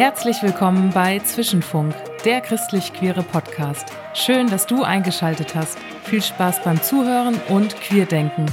[0.00, 1.94] Herzlich willkommen bei Zwischenfunk,
[2.24, 3.84] der christlich-queere Podcast.
[4.14, 5.78] Schön, dass du eingeschaltet hast.
[6.04, 8.46] Viel Spaß beim Zuhören und Queerdenken.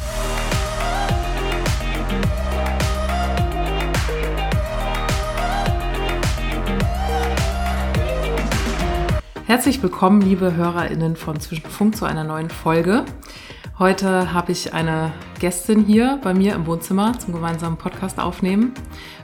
[9.47, 13.05] Herzlich willkommen, liebe HörerInnen von Zwischenfunk, zu einer neuen Folge.
[13.79, 18.73] Heute habe ich eine Gästin hier bei mir im Wohnzimmer zum gemeinsamen Podcast aufnehmen.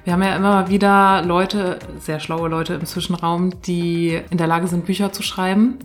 [0.05, 4.47] Wir haben ja immer mal wieder Leute, sehr schlaue Leute im Zwischenraum, die in der
[4.47, 5.79] Lage sind, Bücher zu schreiben.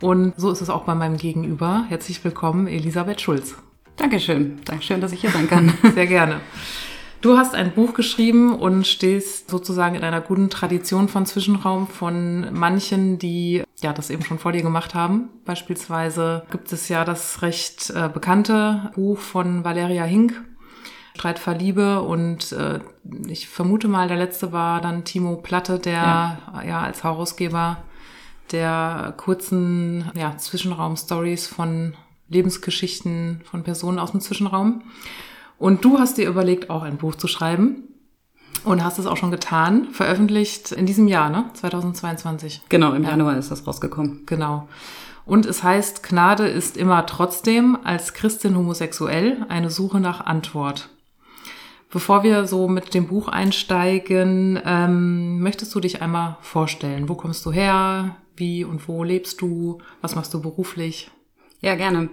[0.00, 1.84] Und so ist es auch bei meinem Gegenüber.
[1.88, 3.54] Herzlich willkommen, Elisabeth Schulz.
[3.94, 4.58] Dankeschön.
[4.64, 5.72] Dankeschön, dass ich hier sein kann.
[5.94, 6.40] Sehr gerne.
[7.20, 12.52] Du hast ein Buch geschrieben und stehst sozusagen in einer guten Tradition von Zwischenraum von
[12.52, 15.28] manchen, die ja das eben schon vor dir gemacht haben.
[15.44, 20.42] Beispielsweise gibt es ja das recht äh, bekannte Buch von Valeria Hink,
[21.14, 22.80] Streit Liebe und äh,
[23.26, 27.78] ich vermute mal, der letzte war dann Timo Platte, der ja, ja als Herausgeber
[28.52, 31.94] der kurzen ja, Zwischenraum-Stories von
[32.28, 34.82] Lebensgeschichten von Personen aus dem Zwischenraum.
[35.58, 37.84] Und du hast dir überlegt, auch ein Buch zu schreiben.
[38.66, 41.44] Und hast es auch schon getan, veröffentlicht in diesem Jahr, ne?
[41.54, 42.62] 2022.
[42.68, 43.10] Genau, im ja.
[43.10, 44.24] Januar ist das rausgekommen.
[44.26, 44.66] Genau.
[45.24, 50.88] Und es heißt, Gnade ist immer trotzdem als Christin homosexuell eine Suche nach Antwort.
[51.92, 57.08] Bevor wir so mit dem Buch einsteigen, ähm, möchtest du dich einmal vorstellen?
[57.08, 58.16] Wo kommst du her?
[58.34, 59.78] Wie und wo lebst du?
[60.00, 61.08] Was machst du beruflich?
[61.60, 62.10] Ja, gerne.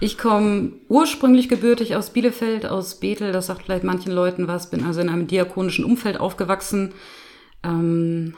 [0.00, 3.32] Ich komme ursprünglich gebürtig aus Bielefeld, aus Bethel.
[3.32, 4.70] Das sagt vielleicht manchen Leuten was.
[4.70, 6.92] Bin also in einem diakonischen Umfeld aufgewachsen.
[7.62, 8.34] Ähm,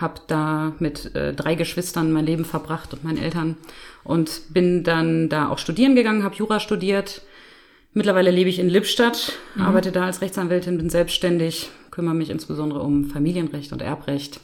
[0.00, 3.56] habe da mit äh, drei Geschwistern mein Leben verbracht und meinen Eltern
[4.04, 7.22] und bin dann da auch studieren gegangen, habe Jura studiert.
[7.92, 9.62] Mittlerweile lebe ich in Lippstadt, mhm.
[9.62, 14.40] arbeite da als Rechtsanwältin, bin selbstständig, kümmere mich insbesondere um Familienrecht und Erbrecht.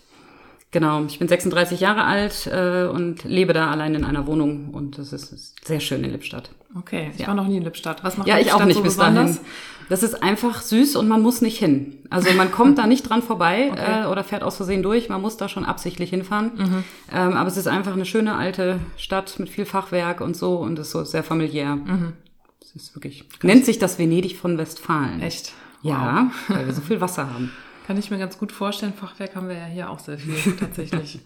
[0.71, 4.99] Genau, ich bin 36 Jahre alt äh, und lebe da allein in einer Wohnung und
[4.99, 6.51] das ist, ist sehr schön in Lippstadt.
[6.77, 7.29] Okay, ich ja.
[7.29, 8.05] war noch nie in Lippstadt.
[8.05, 9.37] Was macht ja, Lippstadt ich auch nicht so bis besonders?
[9.37, 9.47] dahin.
[9.89, 11.97] Das ist einfach süß und man muss nicht hin.
[12.11, 14.03] Also man kommt da nicht dran vorbei okay.
[14.03, 15.09] äh, oder fährt aus Versehen durch.
[15.09, 16.51] Man muss da schon absichtlich hinfahren.
[16.57, 16.85] Mhm.
[17.11, 20.79] Ähm, aber es ist einfach eine schöne alte Stadt mit viel Fachwerk und so und
[20.79, 21.77] ist so sehr familiär.
[21.77, 22.13] Mhm.
[22.61, 23.25] Es ist wirklich.
[23.43, 25.23] Nennt sich das Venedig von Westfalen.
[25.23, 25.53] Echt?
[25.83, 27.53] Ja, weil wir so viel Wasser haben.
[27.89, 28.93] Kann ich mir ganz gut vorstellen.
[28.93, 31.21] Fachwerk haben wir ja hier auch sehr viel tatsächlich.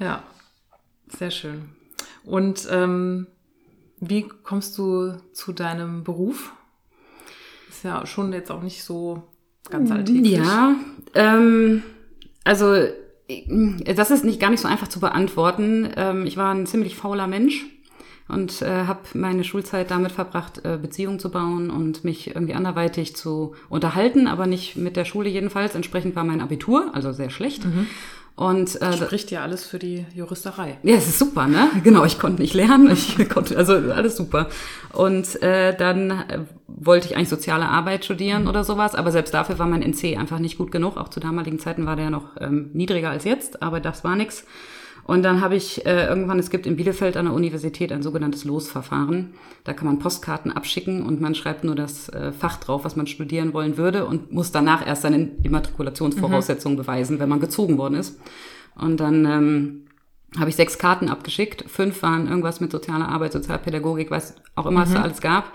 [0.00, 0.20] ja,
[1.16, 1.68] sehr schön.
[2.24, 3.28] Und ähm,
[4.00, 6.52] wie kommst du zu deinem Beruf?
[7.68, 9.22] Ist ja schon jetzt auch nicht so
[9.70, 10.32] ganz alltäglich.
[10.32, 10.74] Ja,
[11.14, 11.84] ähm,
[12.42, 12.74] also
[13.28, 15.88] das ist nicht gar nicht so einfach zu beantworten.
[15.94, 17.64] Ähm, ich war ein ziemlich fauler Mensch
[18.28, 23.14] und äh, habe meine Schulzeit damit verbracht, äh, Beziehungen zu bauen und mich irgendwie anderweitig
[23.14, 25.74] zu unterhalten, aber nicht mit der Schule jedenfalls.
[25.74, 27.64] Entsprechend war mein Abitur, also sehr schlecht.
[27.64, 27.86] Mhm.
[28.36, 30.76] Und äh, spricht ja alles für die Juristerei.
[30.82, 31.70] Ja, es ist super, ne?
[31.84, 34.48] Genau, ich konnte nicht lernen, ich konnte also alles super.
[34.92, 38.48] Und äh, dann äh, wollte ich eigentlich soziale Arbeit studieren mhm.
[38.48, 40.98] oder sowas, aber selbst dafür war mein NC einfach nicht gut genug.
[40.98, 44.44] Auch zu damaligen Zeiten war der noch ähm, niedriger als jetzt, aber das war nix.
[45.06, 48.44] Und dann habe ich äh, irgendwann, es gibt in Bielefeld an der Universität ein sogenanntes
[48.44, 49.34] Losverfahren.
[49.62, 53.06] Da kann man Postkarten abschicken und man schreibt nur das äh, Fach drauf, was man
[53.06, 56.82] studieren wollen würde und muss danach erst seine Immatrikulationsvoraussetzungen mhm.
[56.82, 58.18] beweisen, wenn man gezogen worden ist.
[58.74, 59.86] Und dann ähm,
[60.36, 61.70] habe ich sechs Karten abgeschickt.
[61.70, 64.86] Fünf waren irgendwas mit sozialer Arbeit, Sozialpädagogik, was auch immer mhm.
[64.86, 65.52] es da alles gab.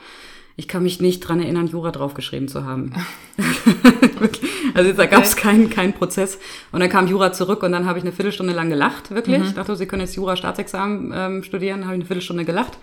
[0.55, 2.91] Ich kann mich nicht dran erinnern, Jura draufgeschrieben zu haben.
[4.73, 6.39] also da gab es keinen keinen Prozess.
[6.71, 9.39] Und dann kam Jura zurück und dann habe ich eine Viertelstunde lang gelacht, wirklich.
[9.39, 9.45] Mhm.
[9.45, 12.77] Ich dachte, Sie können jetzt Jura-Staatsexamen ähm, studieren, habe ich eine Viertelstunde gelacht.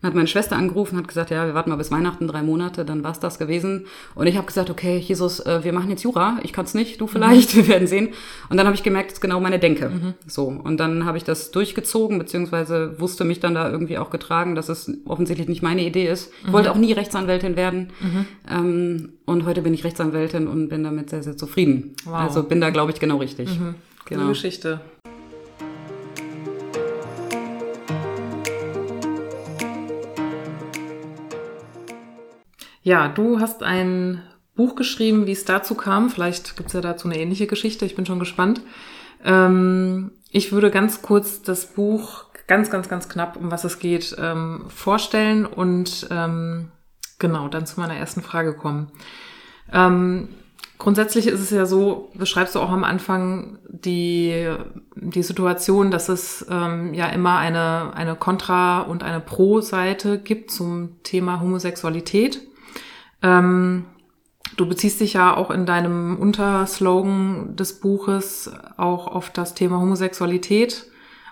[0.00, 2.84] Dann hat meine Schwester angerufen, hat gesagt, ja, wir warten mal bis Weihnachten, drei Monate,
[2.84, 3.86] dann war's das gewesen.
[4.14, 7.06] Und ich habe gesagt, okay, Jesus, äh, wir machen jetzt Jura, ich kann's nicht, du
[7.06, 7.58] vielleicht, mhm.
[7.66, 8.10] wir werden sehen.
[8.48, 9.88] Und dann habe ich gemerkt, das ist genau meine Denke.
[9.88, 10.14] Mhm.
[10.26, 10.46] So.
[10.46, 14.68] Und dann habe ich das durchgezogen, beziehungsweise wusste mich dann da irgendwie auch getragen, dass
[14.68, 16.30] es offensichtlich nicht meine Idee ist.
[16.42, 16.52] Ich mhm.
[16.52, 17.90] wollte auch nie Rechtsanwältin werden.
[18.00, 18.26] Mhm.
[18.48, 21.94] Ähm, und heute bin ich Rechtsanwältin und bin damit sehr, sehr zufrieden.
[22.04, 22.14] Wow.
[22.14, 23.48] Also bin da, glaube ich, genau richtig.
[23.58, 23.74] Mhm.
[24.08, 24.28] Genau.
[24.28, 24.80] Geschichte.
[32.88, 34.22] Ja, du hast ein
[34.56, 36.08] Buch geschrieben, wie es dazu kam.
[36.08, 37.84] Vielleicht gibt es ja dazu eine ähnliche Geschichte.
[37.84, 38.62] Ich bin schon gespannt.
[39.22, 44.16] Ähm, ich würde ganz kurz das Buch ganz, ganz, ganz knapp, um was es geht,
[44.18, 46.70] ähm, vorstellen und ähm,
[47.18, 48.90] genau dann zu meiner ersten Frage kommen.
[49.70, 50.30] Ähm,
[50.78, 54.48] Grundsätzlich ist es ja so, beschreibst du auch am Anfang die,
[54.94, 61.02] die Situation, dass es ähm, ja immer eine, eine Kontra- und eine Pro-Seite gibt zum
[61.02, 62.48] Thema Homosexualität.
[63.22, 63.86] Ähm,
[64.56, 70.86] du beziehst dich ja auch in deinem Unterslogan des Buches auch auf das Thema Homosexualität,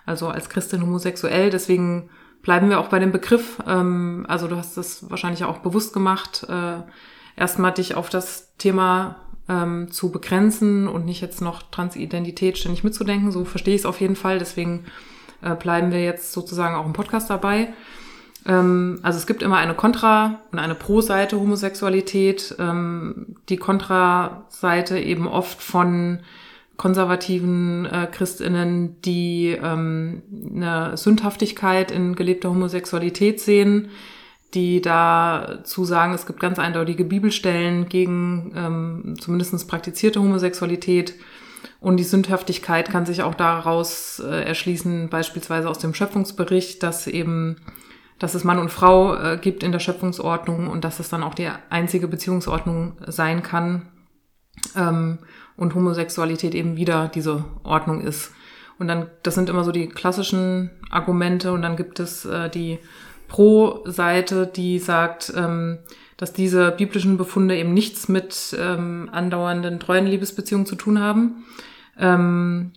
[0.05, 1.51] also als Christin homosexuell.
[1.51, 2.11] Deswegen
[2.43, 3.63] bleiben wir auch bei dem Begriff.
[3.67, 6.83] Ähm, also du hast das wahrscheinlich auch bewusst gemacht, äh,
[7.37, 9.17] erstmal dich auf das Thema
[9.49, 13.31] ähm, zu begrenzen und nicht jetzt noch Transidentität ständig mitzudenken.
[13.31, 14.39] So verstehe ich es auf jeden Fall.
[14.39, 14.87] Deswegen
[15.43, 17.73] äh, bleiben wir jetzt sozusagen auch im Podcast dabei.
[18.47, 22.55] Ähm, also es gibt immer eine Kontra- und eine Pro-Seite Homosexualität.
[22.59, 26.21] Ähm, die Kontra-Seite eben oft von
[26.77, 30.23] konservativen äh, Christinnen, die ähm,
[30.55, 33.89] eine Sündhaftigkeit in gelebter Homosexualität sehen,
[34.55, 41.15] die dazu sagen, es gibt ganz eindeutige Bibelstellen gegen ähm, zumindest praktizierte Homosexualität.
[41.81, 47.57] Und die Sündhaftigkeit kann sich auch daraus äh, erschließen, beispielsweise aus dem Schöpfungsbericht, dass eben,
[48.19, 51.35] dass es Mann und Frau äh, gibt in der Schöpfungsordnung und dass es dann auch
[51.35, 53.89] die einzige Beziehungsordnung sein kann
[54.75, 55.19] ähm,
[55.57, 58.33] und Homosexualität eben wieder diese Ordnung ist.
[58.79, 62.79] Und dann, das sind immer so die klassischen Argumente und dann gibt es äh, die
[63.29, 65.79] Pro-Seite, die sagt, ähm,
[66.17, 71.45] dass diese biblischen Befunde eben nichts mit ähm, andauernden treuen Liebesbeziehungen zu tun haben.
[71.99, 72.73] Ähm,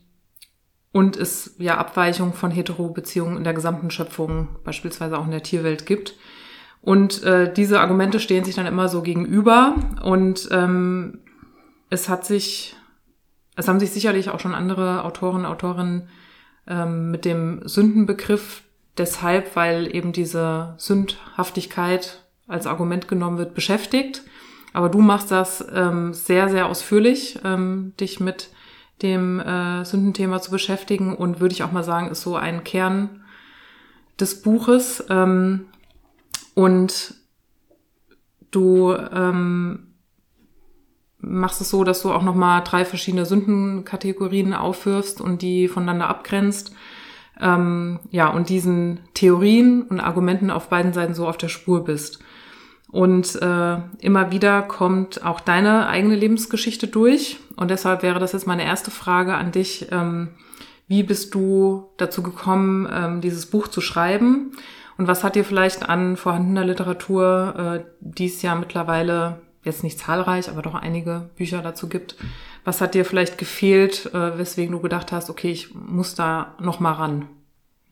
[0.92, 5.86] und es ja Abweichungen von Hetero-Beziehungen in der gesamten Schöpfung, beispielsweise auch in der Tierwelt
[5.86, 6.16] gibt.
[6.82, 11.20] Und äh, diese Argumente stehen sich dann immer so gegenüber und ähm,
[11.90, 12.76] es hat sich,
[13.56, 16.08] es haben sich sicherlich auch schon andere Autoren, Autorinnen
[16.68, 18.64] ähm, mit dem Sündenbegriff
[18.98, 24.24] deshalb, weil eben diese Sündhaftigkeit als Argument genommen wird, beschäftigt.
[24.72, 28.50] Aber du machst das ähm, sehr, sehr ausführlich, ähm, dich mit
[29.02, 33.22] dem äh, Sündenthema zu beschäftigen und würde ich auch mal sagen, ist so ein Kern
[34.20, 35.04] des Buches.
[35.10, 35.66] Ähm,
[36.54, 37.16] und
[38.52, 39.88] du ähm,
[41.20, 46.74] machst es so, dass du auch nochmal drei verschiedene Sündenkategorien aufwirfst und die voneinander abgrenzt
[47.40, 52.20] ähm, ja, und diesen Theorien und Argumenten auf beiden Seiten so auf der Spur bist.
[52.92, 57.38] Und äh, immer wieder kommt auch deine eigene Lebensgeschichte durch.
[57.56, 59.88] Und deshalb wäre das jetzt meine erste Frage an dich.
[59.92, 60.30] Ähm,
[60.88, 64.52] wie bist du dazu gekommen, ähm, dieses Buch zu schreiben?
[64.98, 70.00] Und was hat dir vielleicht an vorhandener Literatur, äh, die es ja mittlerweile jetzt nicht
[70.00, 72.16] zahlreich, aber doch einige Bücher dazu gibt,
[72.66, 76.80] was hat dir vielleicht gefehlt, äh, weswegen du gedacht hast, okay, ich muss da noch
[76.80, 77.30] mal ran?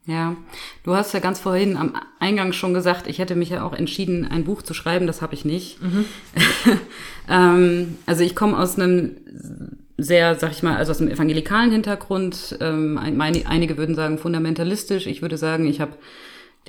[0.08, 0.38] Ja,
[0.84, 4.26] du hast ja ganz vorhin am Eingang schon gesagt, ich hätte mich ja auch entschieden,
[4.26, 5.06] ein Buch zu schreiben.
[5.06, 5.82] Das habe ich nicht.
[5.82, 6.06] Mhm.
[7.30, 9.18] ähm, also ich komme aus einem
[9.98, 12.58] sehr, sag ich mal, also aus einem evangelikalen Hintergrund.
[12.62, 15.08] Ähm, meine, einige würden sagen fundamentalistisch.
[15.08, 15.92] Ich würde sagen, ich habe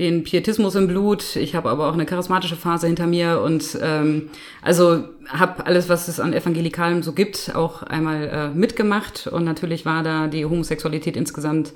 [0.00, 1.36] den Pietismus im Blut.
[1.36, 4.30] Ich habe aber auch eine charismatische Phase hinter mir und ähm,
[4.62, 9.28] also habe alles, was es an Evangelikalem so gibt, auch einmal äh, mitgemacht.
[9.28, 11.72] Und natürlich war da die Homosexualität insgesamt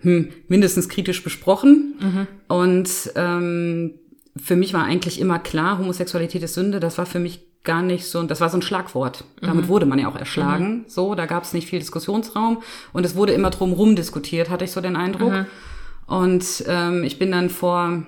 [0.00, 1.94] hm, mindestens kritisch besprochen.
[2.00, 2.26] Mhm.
[2.48, 3.94] Und ähm,
[4.36, 6.80] für mich war eigentlich immer klar, Homosexualität ist Sünde.
[6.80, 9.24] Das war für mich gar nicht so, das war so ein Schlagwort.
[9.40, 9.68] Damit mhm.
[9.68, 10.68] wurde man ja auch erschlagen.
[10.68, 10.84] Mhm.
[10.86, 12.62] So, da gab es nicht viel Diskussionsraum
[12.92, 15.32] und es wurde immer drumherum diskutiert, hatte ich so den Eindruck.
[15.32, 15.46] Mhm.
[16.06, 18.06] Und ähm, ich bin dann vor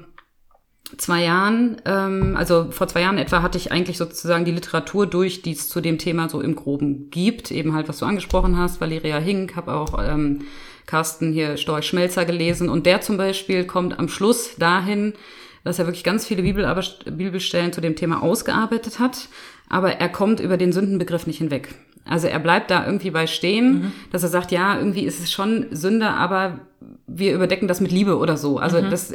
[0.96, 5.42] zwei Jahren, ähm, also vor zwei Jahren etwa, hatte ich eigentlich sozusagen die Literatur durch,
[5.42, 7.50] die es zu dem Thema so im Groben gibt.
[7.50, 10.42] Eben halt, was du angesprochen hast, Valeria Hink, habe auch ähm,
[10.90, 12.68] Carsten hier Storch Schmelzer gelesen.
[12.68, 15.14] Und der zum Beispiel kommt am Schluss dahin,
[15.62, 16.66] dass er wirklich ganz viele Bibel,
[17.06, 19.28] Bibelstellen zu dem Thema ausgearbeitet hat.
[19.68, 21.68] Aber er kommt über den Sündenbegriff nicht hinweg.
[22.04, 23.92] Also er bleibt da irgendwie bei stehen, mhm.
[24.10, 26.60] dass er sagt, ja, irgendwie ist es schon Sünde, aber
[27.06, 28.58] wir überdecken das mit Liebe oder so.
[28.58, 28.90] Also mhm.
[28.90, 29.12] das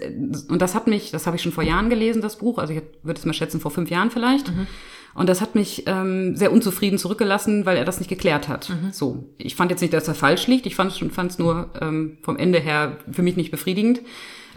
[0.47, 2.57] und das hat mich, das habe ich schon vor Jahren gelesen, das Buch.
[2.57, 4.49] Also ich würde es mal schätzen vor fünf Jahren vielleicht.
[4.49, 4.67] Mhm.
[5.15, 8.69] Und das hat mich ähm, sehr unzufrieden zurückgelassen, weil er das nicht geklärt hat.
[8.69, 8.91] Mhm.
[8.91, 10.65] So, ich fand jetzt nicht, dass er falsch liegt.
[10.65, 14.01] Ich fand es nur ähm, vom Ende her für mich nicht befriedigend.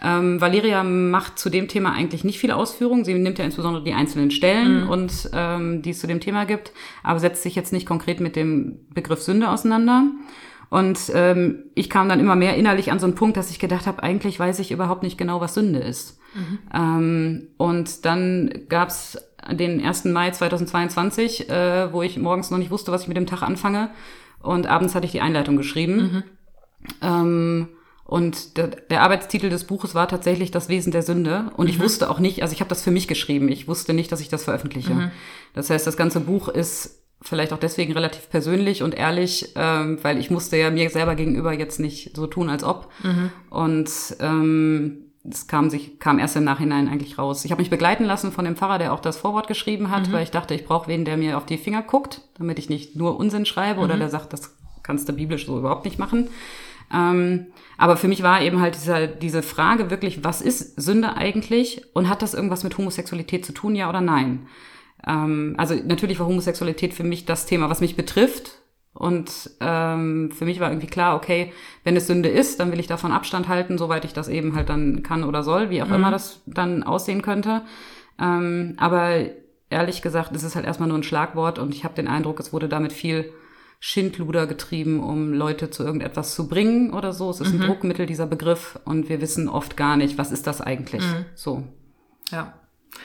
[0.02, 3.04] Ähm, Valeria macht zu dem Thema eigentlich nicht viel Ausführung.
[3.04, 4.90] Sie nimmt ja insbesondere die einzelnen Stellen mhm.
[4.90, 6.72] und ähm, die es zu dem Thema gibt,
[7.02, 10.06] aber setzt sich jetzt nicht konkret mit dem Begriff Sünde auseinander.
[10.70, 13.86] Und ähm, ich kam dann immer mehr innerlich an so einen Punkt, dass ich gedacht
[13.86, 16.18] habe, eigentlich weiß ich überhaupt nicht genau, was Sünde ist.
[16.34, 16.58] Mhm.
[16.74, 19.18] Ähm, und dann gab's
[19.50, 20.07] den 1.
[20.07, 23.90] Mai 2022, äh, wo ich morgens noch nicht wusste, was ich mit dem Tag anfange.
[24.40, 25.97] Und abends hatte ich die Einleitung geschrieben.
[25.97, 26.23] Mhm.
[27.02, 27.69] Ähm,
[28.05, 31.50] und der, der, Arbeitstitel des Buches war tatsächlich Das Wesen der Sünde.
[31.57, 31.73] Und mhm.
[31.73, 33.49] ich wusste auch nicht, also ich habe das für mich geschrieben.
[33.49, 34.95] Ich wusste nicht, dass ich das veröffentliche.
[34.95, 35.11] Mhm.
[35.55, 40.19] Das heißt, das ganze Buch ist vielleicht auch deswegen relativ persönlich und ehrlich, ähm, weil
[40.19, 42.90] ich musste ja mir selber gegenüber jetzt nicht so tun, als ob.
[43.02, 43.31] Mhm.
[43.50, 43.90] Und
[44.21, 47.44] ähm, es kam sich kam erst im Nachhinein eigentlich raus.
[47.44, 50.12] Ich habe mich begleiten lassen von dem Pfarrer, der auch das Vorwort geschrieben hat, mhm.
[50.12, 52.96] weil ich dachte, ich brauche wen, der mir auf die Finger guckt, damit ich nicht
[52.96, 53.84] nur Unsinn schreibe mhm.
[53.84, 56.28] oder der sagt, das kannst du biblisch so überhaupt nicht machen.
[56.92, 57.46] Ähm,
[57.76, 62.08] aber für mich war eben halt dieser, diese Frage wirklich, was ist Sünde eigentlich und
[62.08, 64.46] hat das irgendwas mit Homosexualität zu tun, ja oder nein?
[65.06, 68.62] Ähm, also natürlich war Homosexualität für mich das Thema, was mich betrifft.
[68.99, 71.52] Und ähm, für mich war irgendwie klar, okay,
[71.85, 74.69] wenn es Sünde ist, dann will ich davon Abstand halten, soweit ich das eben halt
[74.71, 75.95] dann kann oder soll, wie auch mhm.
[75.95, 77.62] immer das dann aussehen könnte.
[78.19, 79.26] Ähm, aber
[79.71, 82.52] ehrlich gesagt, es ist halt erstmal nur ein Schlagwort und ich habe den Eindruck, es
[82.52, 83.33] wurde damit viel
[83.78, 87.31] Schindluder getrieben, um Leute zu irgendetwas zu bringen oder so.
[87.31, 87.61] Es ist mhm.
[87.61, 91.05] ein Druckmittel, dieser Begriff, und wir wissen oft gar nicht, was ist das eigentlich.
[91.05, 91.25] Mhm.
[91.37, 91.62] So.
[92.33, 92.55] Ja.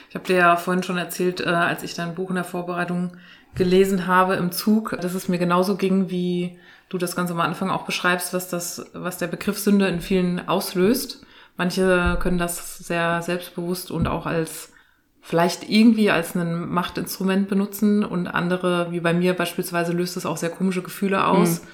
[0.08, 3.12] Ich habe dir ja vorhin schon erzählt, äh, als ich dein Buch in der Vorbereitung
[3.54, 6.58] gelesen habe im Zug, dass es mir genauso ging, wie
[6.88, 10.48] du das ganz am Anfang auch beschreibst, was das, was der Begriff Sünde in vielen
[10.48, 11.24] auslöst.
[11.56, 14.72] Manche können das sehr selbstbewusst und auch als
[15.20, 20.36] vielleicht irgendwie als ein Machtinstrument benutzen und andere, wie bei mir beispielsweise, löst es auch
[20.36, 21.62] sehr komische Gefühle aus.
[21.62, 21.66] Mhm.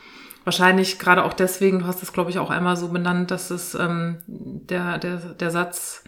[0.44, 3.74] Wahrscheinlich gerade auch deswegen, du hast es, glaube ich, auch einmal so benannt, dass es
[3.74, 6.04] ähm, der, der, der Satz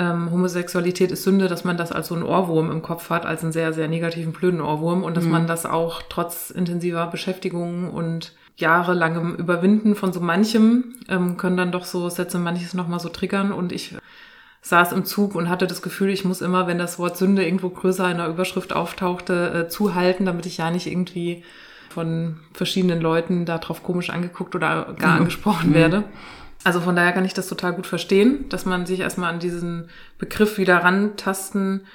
[0.00, 3.42] ähm, Homosexualität ist Sünde, dass man das als so ein Ohrwurm im Kopf hat, als
[3.42, 5.32] einen sehr, sehr negativen, blöden Ohrwurm und dass mhm.
[5.32, 11.70] man das auch trotz intensiver Beschäftigung und jahrelangem Überwinden von so manchem ähm, können dann
[11.70, 13.94] doch so Sätze manches nochmal so triggern und ich
[14.62, 17.68] saß im Zug und hatte das Gefühl, ich muss immer, wenn das Wort Sünde irgendwo
[17.68, 21.44] größer in der Überschrift auftauchte, äh, zuhalten, damit ich ja nicht irgendwie
[21.90, 25.18] von verschiedenen Leuten darauf komisch angeguckt oder gar mhm.
[25.18, 26.04] angesprochen mhm.
[26.62, 29.88] Also von daher kann ich das total gut verstehen, dass man sich erstmal an diesen
[30.18, 31.86] Begriff wieder rantasten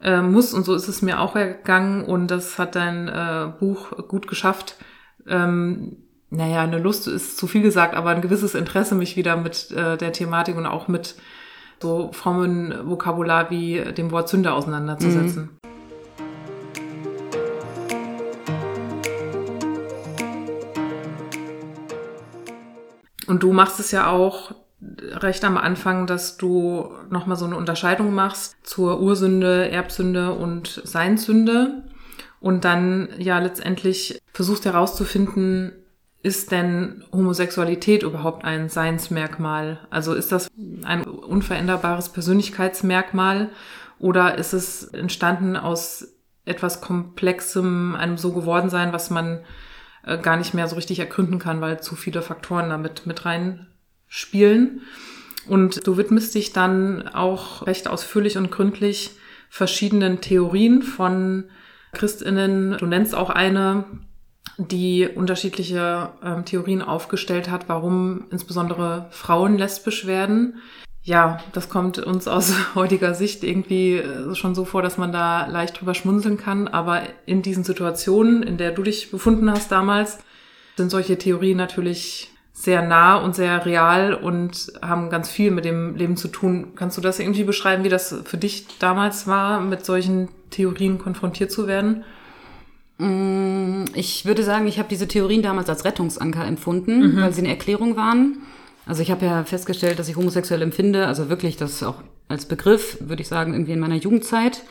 [0.00, 0.54] äh, muss.
[0.54, 4.76] Und so ist es mir auch ergangen und das hat dein äh, Buch gut geschafft.
[5.26, 5.96] Ähm,
[6.30, 9.96] naja, eine Lust ist zu viel gesagt, aber ein gewisses Interesse, mich wieder mit äh,
[9.96, 11.16] der Thematik und auch mit
[11.80, 15.50] so frommen Vokabular wie dem Wort Sünde auseinanderzusetzen.
[15.62, 15.73] Mhm.
[23.26, 24.54] Und du machst es ja auch
[25.12, 31.84] recht am Anfang, dass du nochmal so eine Unterscheidung machst zur Ursünde, Erbsünde und Seinssünde.
[32.40, 35.72] Und dann ja letztendlich versuchst herauszufinden,
[36.22, 39.78] ist denn Homosexualität überhaupt ein Seinsmerkmal?
[39.90, 40.48] Also ist das
[40.84, 43.50] ein unveränderbares Persönlichkeitsmerkmal
[43.98, 46.14] oder ist es entstanden aus
[46.46, 49.40] etwas Komplexem, einem so geworden sein, was man
[50.06, 54.82] äh, gar nicht mehr so richtig ergründen kann, weil zu viele Faktoren damit mit reinspielen?
[55.46, 59.10] Und du widmest dich dann auch recht ausführlich und gründlich
[59.50, 61.44] verschiedenen Theorien von
[61.92, 62.76] Christinnen.
[62.78, 63.84] Du nennst auch eine,
[64.58, 70.60] die unterschiedliche ähm, Theorien aufgestellt hat, warum insbesondere Frauen lesbisch werden.
[71.06, 75.46] Ja, das kommt uns aus heutiger Sicht irgendwie äh, schon so vor, dass man da
[75.46, 76.66] leicht drüber schmunzeln kann.
[76.66, 80.18] Aber in diesen Situationen, in der du dich befunden hast damals,
[80.76, 85.96] sind solche Theorien natürlich sehr nah und sehr real und haben ganz viel mit dem
[85.96, 86.68] Leben zu tun.
[86.76, 91.50] Kannst du das irgendwie beschreiben, wie das für dich damals war, mit solchen Theorien konfrontiert
[91.50, 92.04] zu werden?
[92.98, 97.20] Mm, ich würde sagen, ich habe diese Theorien damals als Rettungsanker empfunden, mhm.
[97.20, 98.38] weil sie eine Erklärung waren.
[98.86, 101.96] Also ich habe ja festgestellt, dass ich homosexuell empfinde, also wirklich das auch
[102.28, 104.62] als Begriff, würde ich sagen, irgendwie in meiner Jugendzeit.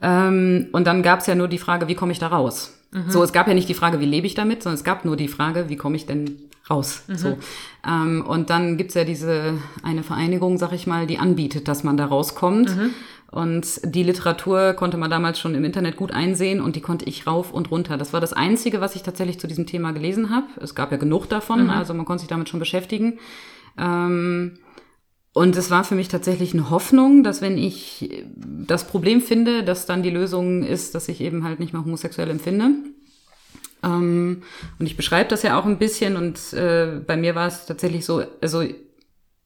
[0.00, 2.74] Ähm, und dann gab es ja nur die Frage, wie komme ich da raus?
[2.92, 3.10] Mhm.
[3.10, 5.16] So, es gab ja nicht die Frage, wie lebe ich damit, sondern es gab nur
[5.16, 7.04] die Frage, wie komme ich denn raus?
[7.08, 7.16] Mhm.
[7.16, 7.38] So.
[7.86, 11.96] Ähm, und dann gibt's ja diese eine Vereinigung, sag ich mal, die anbietet, dass man
[11.96, 12.76] da rauskommt.
[12.76, 12.90] Mhm.
[13.32, 17.26] Und die Literatur konnte man damals schon im Internet gut einsehen und die konnte ich
[17.26, 17.96] rauf und runter.
[17.96, 20.46] Das war das Einzige, was ich tatsächlich zu diesem Thema gelesen habe.
[20.60, 21.70] Es gab ja genug davon, mhm.
[21.70, 23.18] also man konnte sich damit schon beschäftigen.
[23.78, 24.58] Ähm,
[25.32, 29.86] und es war für mich tatsächlich eine Hoffnung, dass wenn ich das Problem finde, dass
[29.86, 32.72] dann die Lösung ist, dass ich eben halt nicht mehr homosexuell empfinde.
[33.82, 34.42] Ähm,
[34.78, 38.04] und ich beschreibe das ja auch ein bisschen und äh, bei mir war es tatsächlich
[38.04, 38.62] so, also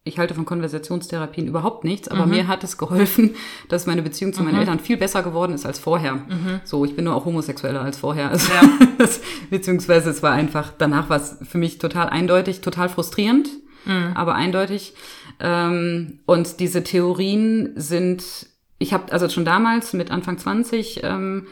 [0.06, 2.32] ich halte von Konversationstherapien überhaupt nichts, aber mhm.
[2.32, 3.34] mir hat es geholfen,
[3.68, 4.60] dass meine Beziehung zu meinen mhm.
[4.60, 6.14] Eltern viel besser geworden ist als vorher.
[6.14, 6.60] Mhm.
[6.64, 8.30] So, ich bin nur auch homosexueller als vorher.
[8.30, 8.62] Also, ja.
[8.98, 9.20] das,
[9.50, 13.48] beziehungsweise es war einfach, danach war es für mich total eindeutig, total frustrierend,
[13.84, 14.12] mhm.
[14.14, 14.94] aber eindeutig.
[15.40, 18.46] Ähm, und diese Theorien sind,
[18.78, 21.46] ich habe also schon damals mit Anfang 20 ähm,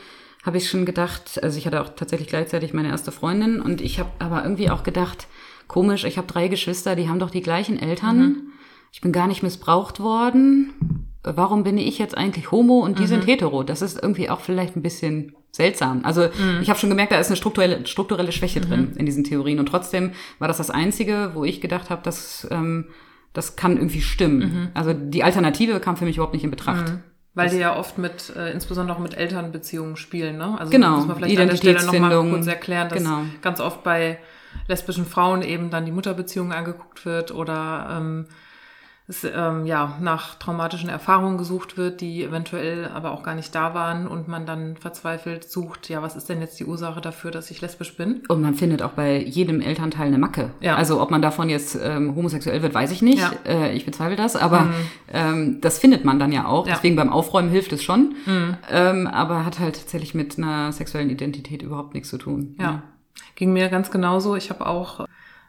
[0.44, 3.98] habe ich schon gedacht, also ich hatte auch tatsächlich gleichzeitig meine erste Freundin und ich
[3.98, 5.26] habe aber irgendwie auch gedacht,
[5.68, 8.18] komisch, ich habe drei Geschwister, die haben doch die gleichen Eltern.
[8.18, 8.42] Mhm.
[8.92, 11.08] Ich bin gar nicht missbraucht worden.
[11.22, 13.08] Warum bin ich jetzt eigentlich homo und die mhm.
[13.08, 13.62] sind hetero?
[13.62, 16.00] Das ist irgendwie auch vielleicht ein bisschen seltsam.
[16.04, 16.60] Also mhm.
[16.62, 18.64] ich habe schon gemerkt, da ist eine strukturelle, strukturelle Schwäche mhm.
[18.64, 19.58] drin in diesen Theorien.
[19.58, 22.86] Und trotzdem war das das Einzige, wo ich gedacht habe, dass ähm,
[23.32, 24.38] das kann irgendwie stimmen.
[24.38, 24.68] Mhm.
[24.74, 26.88] Also die Alternative kam für mich überhaupt nicht in Betracht.
[26.88, 27.02] Mhm.
[27.34, 30.56] Weil die ja oft mit, äh, insbesondere mit Elternbeziehungen spielen, ne?
[30.56, 33.22] Also genau, muss man vielleicht an der Stelle nochmal kurz erklären, dass genau.
[33.42, 34.18] ganz oft bei
[34.68, 38.26] lesbischen Frauen eben dann die Mutterbeziehung angeguckt wird oder ähm,
[39.06, 43.74] es ähm, ja nach traumatischen Erfahrungen gesucht wird, die eventuell aber auch gar nicht da
[43.74, 47.50] waren und man dann verzweifelt sucht, ja, was ist denn jetzt die Ursache dafür, dass
[47.50, 48.22] ich lesbisch bin?
[48.28, 50.52] Und man findet auch bei jedem Elternteil eine Macke.
[50.60, 50.76] Ja.
[50.76, 53.18] Also ob man davon jetzt ähm, homosexuell wird, weiß ich nicht.
[53.18, 53.32] Ja.
[53.44, 54.74] Äh, ich bezweifle das, aber mhm.
[55.12, 56.66] ähm, das findet man dann ja auch.
[56.66, 56.74] Ja.
[56.74, 58.56] Deswegen beim Aufräumen hilft es schon, mhm.
[58.70, 62.54] ähm, aber hat halt tatsächlich mit einer sexuellen Identität überhaupt nichts zu tun.
[62.58, 62.82] Ja, ja.
[63.34, 64.36] Ging mir ganz genauso.
[64.36, 65.06] Ich habe auch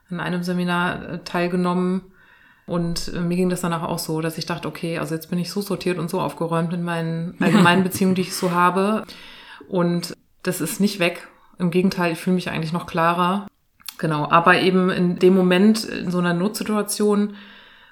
[0.09, 2.01] an einem Seminar äh, teilgenommen
[2.65, 5.39] und äh, mir ging das danach auch so, dass ich dachte, okay, also jetzt bin
[5.39, 9.03] ich so sortiert und so aufgeräumt in meinen allgemeinen Beziehungen, die ich so habe.
[9.67, 11.27] Und das ist nicht weg.
[11.57, 13.47] Im Gegenteil, ich fühle mich eigentlich noch klarer.
[13.97, 17.29] Genau, aber eben in dem Moment, in so einer Notsituation,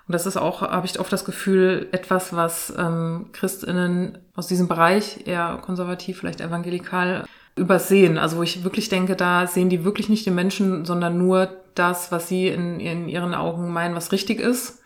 [0.05, 4.67] und das ist auch, habe ich oft das Gefühl, etwas, was ähm, Christinnen aus diesem
[4.67, 7.23] Bereich, eher konservativ, vielleicht evangelikal,
[7.55, 8.17] übersehen.
[8.17, 12.11] Also wo ich wirklich denke, da sehen die wirklich nicht den Menschen, sondern nur das,
[12.11, 14.81] was sie in, in ihren Augen meinen, was richtig ist,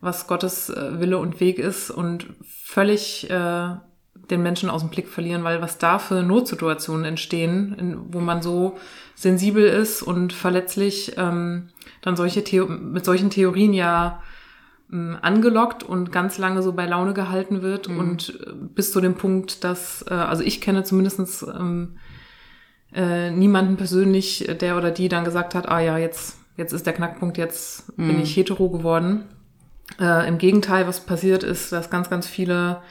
[0.00, 3.76] was Gottes äh, Wille und Weg ist und völlig äh,
[4.30, 8.42] den Menschen aus dem Blick verlieren, weil was da für Notsituationen entstehen, in, wo man
[8.42, 8.78] so
[9.14, 11.68] sensibel ist und verletzlich, ähm,
[12.02, 14.22] dann solche Theo mit solchen Theorien ja
[14.92, 17.98] ähm, angelockt und ganz lange so bei Laune gehalten wird mhm.
[17.98, 21.96] und äh, bis zu dem Punkt, dass, äh, also ich kenne zumindestens ähm,
[22.94, 26.92] äh, niemanden persönlich, der oder die dann gesagt hat, ah ja, jetzt, jetzt ist der
[26.92, 28.08] Knackpunkt, jetzt mhm.
[28.08, 29.24] bin ich hetero geworden.
[30.00, 32.82] Äh, Im Gegenteil, was passiert ist, dass ganz, ganz viele,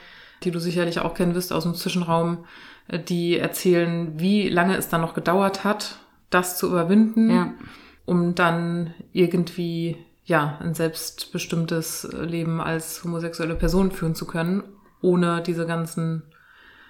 [0.43, 2.45] die du sicherlich auch kennen wirst aus dem Zwischenraum,
[2.87, 5.97] äh, die erzählen, wie lange es dann noch gedauert hat,
[6.29, 7.53] das zu überwinden, ja.
[8.05, 14.63] um dann irgendwie ja ein selbstbestimmtes Leben als homosexuelle Person führen zu können,
[15.01, 16.23] ohne diese ganzen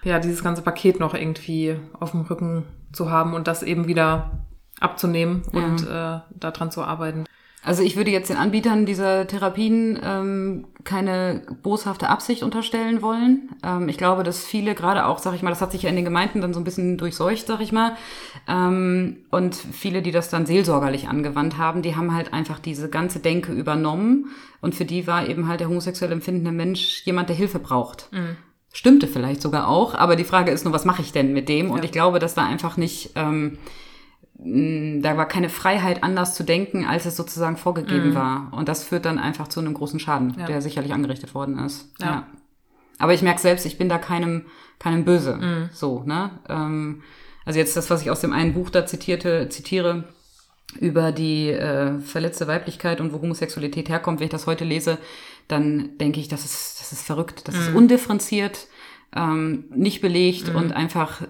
[0.03, 4.45] ja, dieses ganze Paket noch irgendwie auf dem Rücken zu haben und das eben wieder
[4.79, 5.63] abzunehmen ja.
[5.63, 7.25] und äh, daran zu arbeiten.
[7.63, 13.49] Also ich würde jetzt den Anbietern dieser Therapien ähm, keine boshafte Absicht unterstellen wollen.
[13.63, 15.95] Ähm, ich glaube, dass viele gerade auch, sag ich mal, das hat sich ja in
[15.95, 17.95] den Gemeinden dann so ein bisschen durchseucht, sag ich mal.
[18.47, 23.19] Ähm, und viele, die das dann seelsorgerlich angewandt haben, die haben halt einfach diese ganze
[23.19, 24.31] Denke übernommen.
[24.59, 28.11] Und für die war eben halt der homosexuell empfindende Mensch jemand, der Hilfe braucht.
[28.11, 28.37] Mhm.
[28.73, 31.71] Stimmte vielleicht sogar auch, aber die Frage ist nur, was mache ich denn mit dem?
[31.71, 31.83] Und ja.
[31.83, 33.57] ich glaube, dass da einfach nicht, ähm,
[34.33, 38.15] da war keine Freiheit, anders zu denken, als es sozusagen vorgegeben mhm.
[38.15, 38.53] war.
[38.53, 40.45] Und das führt dann einfach zu einem großen Schaden, ja.
[40.45, 41.91] der sicherlich angerichtet worden ist.
[41.99, 42.05] Ja.
[42.05, 42.27] ja.
[42.97, 44.45] Aber ich merke selbst, ich bin da keinem,
[44.79, 45.35] keinem böse.
[45.35, 45.69] Mhm.
[45.73, 46.31] So, ne?
[46.47, 47.01] Ähm,
[47.45, 50.05] also jetzt das, was ich aus dem einen Buch da zitierte, zitiere,
[50.79, 54.97] über die äh, verletzte Weiblichkeit und wo Homosexualität herkommt, wenn ich das heute lese,
[55.47, 57.61] dann denke ich, das ist, das ist verrückt, das mhm.
[57.61, 58.67] ist undifferenziert,
[59.15, 60.55] ähm, nicht belegt mhm.
[60.55, 61.21] und einfach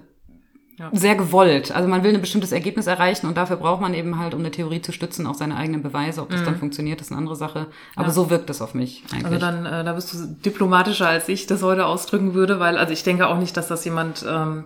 [0.81, 0.89] ja.
[0.93, 1.71] sehr gewollt.
[1.71, 4.51] Also man will ein bestimmtes Ergebnis erreichen und dafür braucht man eben halt, um eine
[4.51, 6.21] Theorie zu stützen, auch seine eigenen Beweise.
[6.21, 6.45] Ob das mhm.
[6.45, 7.67] dann funktioniert, ist eine andere Sache.
[7.95, 8.13] Aber ja.
[8.13, 9.25] so wirkt es auf mich eigentlich.
[9.25, 12.93] Also dann, äh, da bist du diplomatischer, als ich das heute ausdrücken würde, weil also
[12.93, 14.65] ich denke auch nicht, dass das jemand ähm,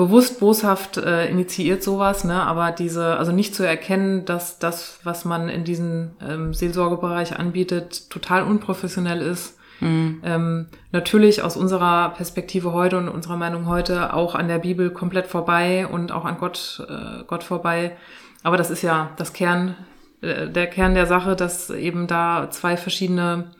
[0.00, 2.42] bewusst boshaft äh, initiiert sowas, ne?
[2.42, 8.08] aber diese, also nicht zu erkennen, dass das, was man in diesem ähm, Seelsorgebereich anbietet,
[8.08, 9.58] total unprofessionell ist.
[9.80, 10.22] Mhm.
[10.24, 15.26] Ähm, natürlich aus unserer Perspektive heute und unserer Meinung heute auch an der Bibel komplett
[15.26, 17.94] vorbei und auch an Gott, äh, Gott vorbei.
[18.42, 19.76] Aber das ist ja das Kern,
[20.22, 23.50] äh, der Kern der Sache, dass eben da zwei verschiedene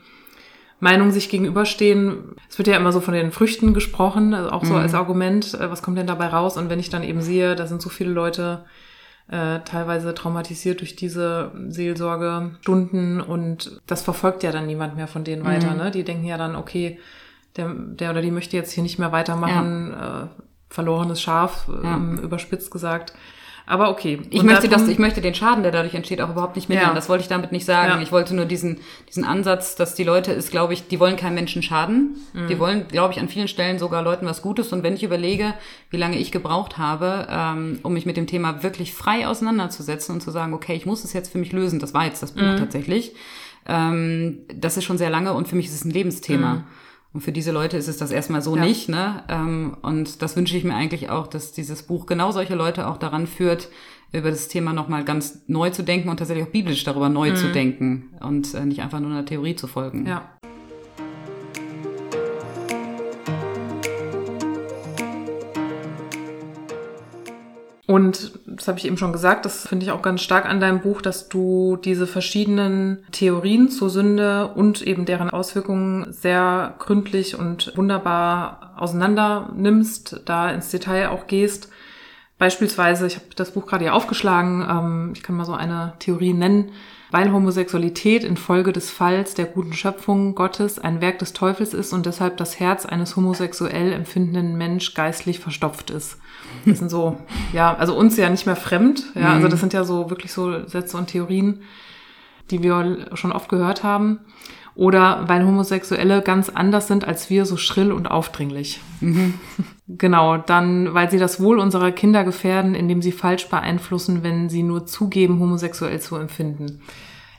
[0.81, 2.35] Meinungen sich gegenüberstehen.
[2.49, 4.81] Es wird ja immer so von den Früchten gesprochen, also auch so mhm.
[4.81, 6.57] als Argument, äh, was kommt denn dabei raus?
[6.57, 8.65] Und wenn ich dann eben sehe, da sind so viele Leute
[9.29, 15.43] äh, teilweise traumatisiert durch diese Seelsorgestunden und das verfolgt ja dann niemand mehr von denen
[15.43, 15.47] mhm.
[15.47, 15.75] weiter.
[15.75, 15.91] Ne?
[15.91, 16.99] Die denken ja dann, okay,
[17.57, 20.23] der, der oder die möchte jetzt hier nicht mehr weitermachen, ja.
[20.25, 20.27] äh,
[20.69, 21.97] verlorenes Schaf, ja.
[21.97, 23.13] ähm, überspitzt gesagt.
[23.67, 24.21] Aber okay.
[24.31, 26.91] Ich möchte das, ich möchte den Schaden, der dadurch entsteht, auch überhaupt nicht mitnehmen.
[26.91, 26.95] Ja.
[26.95, 27.93] Das wollte ich damit nicht sagen.
[27.93, 28.03] Ja.
[28.03, 31.35] Ich wollte nur diesen, diesen Ansatz, dass die Leute ist, glaube ich, die wollen keinem
[31.35, 32.17] Menschen schaden.
[32.33, 32.49] Mhm.
[32.49, 34.73] Die wollen, glaube ich, an vielen Stellen sogar Leuten was Gutes.
[34.73, 35.55] Und wenn ich überlege,
[35.91, 40.21] wie lange ich gebraucht habe, ähm, um mich mit dem Thema wirklich frei auseinanderzusetzen und
[40.21, 41.79] zu sagen, okay, ich muss es jetzt für mich lösen.
[41.79, 42.57] Das war jetzt das Buch mhm.
[42.57, 43.15] tatsächlich.
[43.67, 46.55] Ähm, das ist schon sehr lange und für mich ist es ein Lebensthema.
[46.55, 46.65] Mhm.
[47.13, 48.65] Und für diese Leute ist es das erstmal so ja.
[48.65, 48.89] nicht.
[48.89, 49.25] Ne?
[49.29, 52.99] Ähm, und das wünsche ich mir eigentlich auch, dass dieses Buch genau solche Leute auch
[52.99, 53.69] daran führt,
[54.13, 57.37] über das Thema nochmal ganz neu zu denken und tatsächlich auch biblisch darüber neu mhm.
[57.37, 60.07] zu denken und äh, nicht einfach nur einer Theorie zu folgen.
[60.07, 60.31] Ja.
[67.91, 70.79] Und das habe ich eben schon gesagt, das finde ich auch ganz stark an deinem
[70.79, 77.77] Buch, dass du diese verschiedenen Theorien zur Sünde und eben deren Auswirkungen sehr gründlich und
[77.77, 81.69] wunderbar auseinander nimmst, da ins Detail auch gehst.
[82.39, 86.33] Beispielsweise, ich habe das Buch gerade hier aufgeschlagen, ähm, ich kann mal so eine Theorie
[86.33, 86.71] nennen,
[87.11, 92.07] weil Homosexualität infolge des Falls der guten Schöpfung Gottes ein Werk des Teufels ist und
[92.07, 96.19] deshalb das Herz eines homosexuell empfindenden Mensch geistlich verstopft ist.
[96.65, 97.17] Das sind so,
[97.53, 99.05] ja, also uns ja nicht mehr fremd.
[99.15, 99.51] Ja, also mhm.
[99.51, 101.63] das sind ja so wirklich so Sätze und Theorien,
[102.51, 104.21] die wir schon oft gehört haben.
[104.75, 108.81] Oder weil Homosexuelle ganz anders sind als wir, so schrill und aufdringlich.
[109.01, 109.35] Mhm.
[109.99, 114.63] Genau, dann, weil sie das Wohl unserer Kinder gefährden, indem sie falsch beeinflussen, wenn sie
[114.63, 116.81] nur zugeben, homosexuell zu empfinden.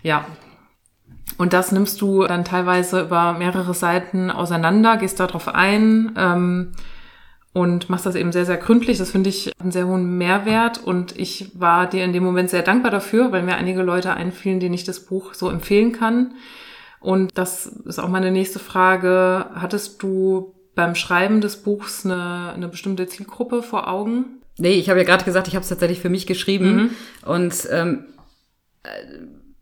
[0.04, 0.26] Ja.
[1.38, 6.74] Und das nimmst du dann teilweise über mehrere Seiten auseinander, gehst darauf ein, ähm,
[7.54, 8.98] und machst das eben sehr, sehr gründlich.
[8.98, 12.64] Das finde ich einen sehr hohen Mehrwert und ich war dir in dem Moment sehr
[12.64, 16.34] dankbar dafür, weil mir einige Leute einfielen, denen ich das Buch so empfehlen kann.
[17.02, 19.48] Und das ist auch meine nächste Frage.
[19.56, 24.42] Hattest du beim Schreiben des Buchs eine, eine bestimmte Zielgruppe vor Augen?
[24.58, 26.90] Nee, ich habe ja gerade gesagt, ich habe es tatsächlich für mich geschrieben mhm.
[27.26, 28.06] und ähm,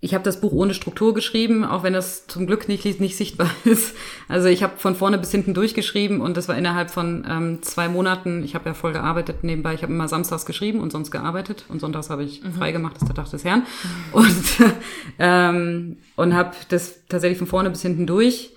[0.01, 3.49] ich habe das Buch ohne Struktur geschrieben, auch wenn das zum Glück nicht, nicht sichtbar
[3.65, 3.95] ist.
[4.29, 7.89] Also ich habe von vorne bis hinten durchgeschrieben und das war innerhalb von ähm, zwei
[7.89, 8.43] Monaten.
[8.43, 9.73] Ich habe ja voll gearbeitet nebenbei.
[9.73, 12.53] Ich habe immer samstags geschrieben und sonst gearbeitet und sonntags habe ich mhm.
[12.53, 13.59] frei gemacht, das ist der Tag des Herrn.
[13.59, 14.13] Mhm.
[14.19, 14.73] Und,
[15.19, 18.51] ähm, und habe das tatsächlich von vorne bis hinten durch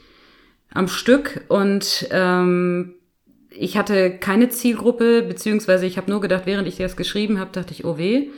[0.70, 2.94] am Stück und ähm,
[3.50, 7.72] ich hatte keine Zielgruppe, beziehungsweise ich habe nur gedacht, während ich das geschrieben habe, dachte
[7.72, 8.30] ich, oh weh,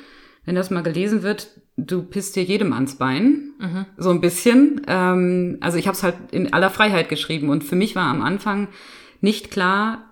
[0.45, 3.87] wenn das mal gelesen wird, du pisst dir jedem ans Bein, mhm.
[3.97, 4.83] so ein bisschen.
[4.87, 8.23] Ähm, also ich habe es halt in aller Freiheit geschrieben und für mich war am
[8.23, 8.69] Anfang
[9.21, 10.11] nicht klar,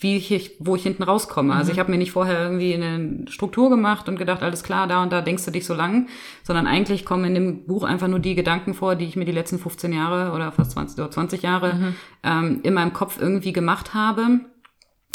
[0.00, 1.52] wie ich, wo ich hinten rauskomme.
[1.52, 1.60] Also mhm.
[1.60, 5.02] Also ich habe mir nicht vorher irgendwie eine Struktur gemacht und gedacht, alles klar, da
[5.02, 6.08] und da denkst du dich so lang,
[6.42, 9.32] sondern eigentlich kommen in dem Buch einfach nur die Gedanken vor, die ich mir die
[9.32, 11.94] letzten 15 Jahre oder fast 20 oder 20 Jahre mhm.
[12.22, 14.40] ähm, in meinem Kopf irgendwie gemacht habe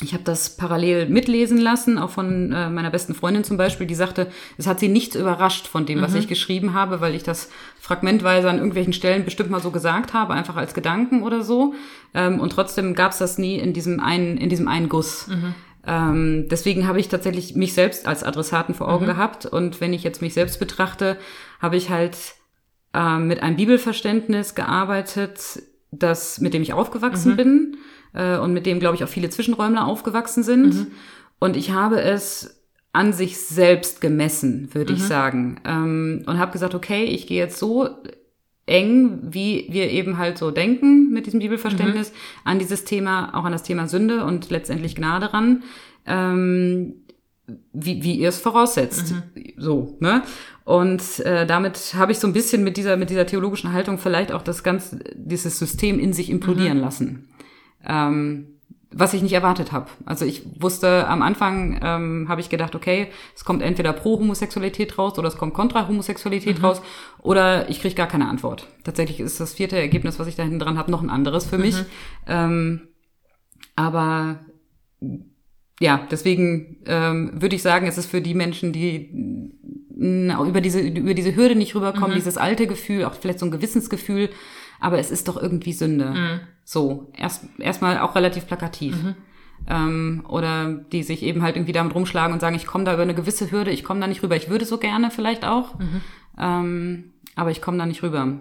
[0.01, 3.95] ich habe das parallel mitlesen lassen, auch von äh, meiner besten Freundin zum Beispiel, die
[3.95, 6.19] sagte, es hat sie nichts überrascht von dem, was mhm.
[6.19, 10.33] ich geschrieben habe, weil ich das fragmentweise an irgendwelchen Stellen bestimmt mal so gesagt habe,
[10.33, 11.73] einfach als Gedanken oder so.
[12.13, 15.27] Ähm, und trotzdem gab es das nie in diesem einen, in diesem einen Guss.
[15.27, 15.55] Mhm.
[15.85, 19.09] Ähm, deswegen habe ich tatsächlich mich selbst als Adressaten vor Augen mhm.
[19.09, 19.45] gehabt.
[19.45, 21.17] Und wenn ich jetzt mich selbst betrachte,
[21.59, 22.15] habe ich halt
[22.93, 27.38] äh, mit einem Bibelverständnis gearbeitet, das, mit dem ich aufgewachsen mhm.
[27.38, 27.77] bin
[28.13, 30.76] äh, und mit dem, glaube ich, auch viele Zwischenräumler aufgewachsen sind.
[30.76, 30.88] Mhm.
[31.39, 32.60] Und ich habe es
[32.91, 34.98] an sich selbst gemessen, würde mhm.
[34.98, 35.62] ich sagen.
[35.65, 37.89] Ähm, und habe gesagt, okay, ich gehe jetzt so
[38.65, 42.15] eng, wie wir eben halt so denken mit diesem Bibelverständnis, mhm.
[42.45, 45.63] an dieses Thema, auch an das Thema Sünde und letztendlich Gnade ran,
[46.06, 46.95] ähm,
[47.74, 49.13] wie, wie ihr es voraussetzt.
[49.13, 49.54] Mhm.
[49.58, 50.22] So, ne?
[50.65, 54.32] Und äh, damit habe ich so ein bisschen mit dieser, mit dieser theologischen Haltung vielleicht
[54.32, 56.84] auch das ganze, dieses System in sich implodieren mhm.
[56.84, 57.29] lassen
[57.86, 58.60] ähm,
[58.92, 59.88] was ich nicht erwartet habe.
[60.06, 64.98] Also ich wusste am Anfang, ähm, habe ich gedacht, okay, es kommt entweder pro Homosexualität
[64.98, 66.65] raus oder es kommt kontra Homosexualität mhm.
[66.65, 66.82] raus
[67.22, 68.68] oder ich kriege gar keine Antwort.
[68.84, 71.58] Tatsächlich ist das vierte Ergebnis, was ich da hinten dran habe, noch ein anderes für
[71.58, 71.63] mhm.
[71.63, 71.76] mich.
[72.28, 72.82] Ähm,
[73.76, 74.39] aber
[75.80, 79.54] ja, deswegen ähm, würde ich sagen, es ist für die Menschen, die
[80.00, 82.15] über diese über diese Hürde nicht rüberkommen, mhm.
[82.15, 84.30] dieses alte Gefühl, auch vielleicht so ein Gewissensgefühl,
[84.80, 86.06] aber es ist doch irgendwie Sünde.
[86.06, 86.39] Mhm.
[86.63, 89.02] So, erst erstmal auch relativ plakativ.
[89.02, 89.15] Mhm.
[89.68, 93.04] Ähm, oder die sich eben halt irgendwie damit rumschlagen und sagen, ich komme da über
[93.04, 94.36] eine gewisse Hürde, ich komme da nicht rüber.
[94.36, 96.02] Ich würde so gerne vielleicht auch, mhm.
[96.39, 98.39] ähm, aber ich komme da nicht rüber.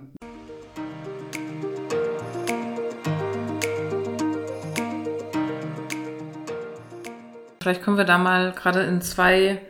[7.60, 9.60] Vielleicht können wir da mal gerade in zwei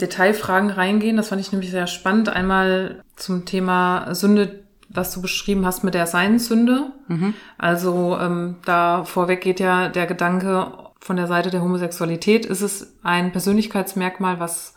[0.00, 1.16] Detailfragen reingehen.
[1.16, 2.28] Das fand ich nämlich sehr spannend.
[2.28, 4.64] Einmal zum Thema Sünde,
[4.96, 6.92] was du beschrieben hast mit der Seinssünde.
[7.08, 7.34] Mhm.
[7.58, 12.96] Also ähm, da vorweg geht ja der Gedanke von der Seite der Homosexualität, ist es
[13.02, 14.74] ein Persönlichkeitsmerkmal, was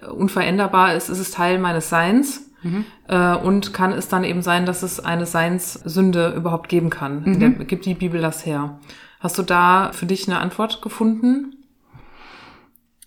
[0.00, 2.44] äh, unveränderbar ist, ist es Teil meines Seins.
[2.62, 2.84] Mhm.
[3.06, 7.22] Äh, und kann es dann eben sein, dass es eine Seinssünde überhaupt geben kann.
[7.24, 7.40] Mhm.
[7.40, 8.80] Der, gibt die Bibel das her?
[9.20, 11.56] Hast du da für dich eine Antwort gefunden?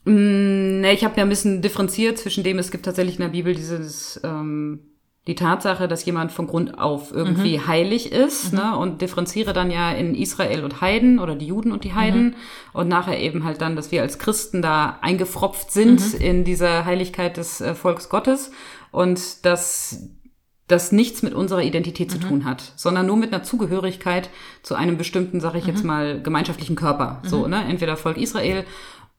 [0.06, 3.30] Mm, ne, ich habe ja ein bisschen differenziert zwischen dem, es gibt tatsächlich in der
[3.30, 4.80] Bibel dieses ähm,
[5.27, 7.67] die Tatsache, dass jemand von Grund auf irgendwie mhm.
[7.67, 8.60] heilig ist, mhm.
[8.60, 12.23] ne, und differenziere dann ja in Israel und Heiden oder die Juden und die Heiden
[12.23, 12.36] mhm.
[12.73, 16.21] und nachher eben halt dann, dass wir als Christen da eingefropft sind mhm.
[16.21, 18.51] in diese Heiligkeit des äh, Volks Gottes
[18.91, 20.10] und dass
[20.71, 22.21] das nichts mit unserer Identität zu mhm.
[22.21, 24.29] tun hat, sondern nur mit einer Zugehörigkeit
[24.63, 25.88] zu einem bestimmten, sag ich jetzt mhm.
[25.88, 27.21] mal, gemeinschaftlichen Körper.
[27.25, 27.63] So, ne?
[27.65, 28.65] Entweder Volk Israel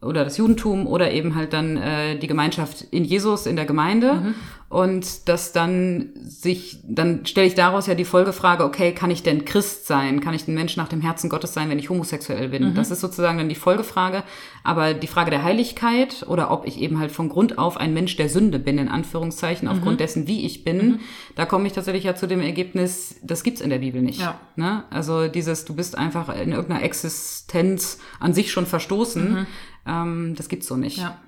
[0.02, 4.14] oder das Judentum oder eben halt dann äh, die Gemeinschaft in Jesus in der Gemeinde
[4.14, 4.34] mhm.
[4.68, 9.44] und das dann sich dann stelle ich daraus ja die Folgefrage okay kann ich denn
[9.44, 12.70] Christ sein kann ich ein Mensch nach dem Herzen Gottes sein wenn ich homosexuell bin
[12.70, 12.74] mhm.
[12.74, 14.24] das ist sozusagen dann die Folgefrage
[14.64, 18.16] aber die Frage der Heiligkeit oder ob ich eben halt von Grund auf ein Mensch
[18.16, 19.74] der Sünde bin in Anführungszeichen mhm.
[19.74, 21.00] aufgrund dessen wie ich bin mhm.
[21.36, 24.40] da komme ich tatsächlich ja zu dem Ergebnis das gibt's in der Bibel nicht ja.
[24.56, 24.82] ne?
[24.90, 29.46] also dieses du bist einfach in irgendeiner Existenz an sich schon verstoßen mhm.
[29.86, 30.98] Ähm, das gibt's so nicht.
[30.98, 31.18] Ja.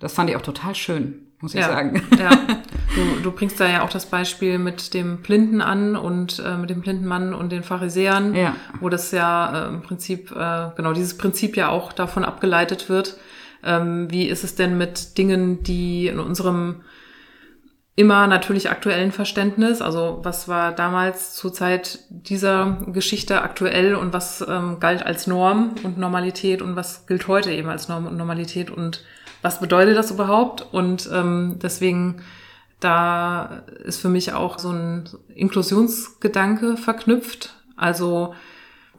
[0.00, 1.68] Das fand ich auch total schön, muss ich ja.
[1.68, 2.02] sagen.
[2.18, 2.30] Ja.
[2.94, 6.70] Du, du bringst da ja auch das Beispiel mit dem Blinden an und äh, mit
[6.70, 8.56] dem blinden Mann und den Pharisäern, ja.
[8.80, 13.18] wo das ja äh, im Prinzip, äh, genau dieses Prinzip ja auch davon abgeleitet wird.
[13.62, 16.76] Ähm, wie ist es denn mit Dingen, die in unserem
[17.98, 19.82] immer natürlich aktuellen Verständnis.
[19.82, 25.74] Also was war damals zur Zeit dieser Geschichte aktuell und was ähm, galt als Norm
[25.82, 29.02] und Normalität und was gilt heute eben als Norm und Normalität und
[29.42, 30.64] was bedeutet das überhaupt?
[30.70, 32.22] Und ähm, deswegen
[32.78, 37.56] da ist für mich auch so ein Inklusionsgedanke verknüpft.
[37.76, 38.32] Also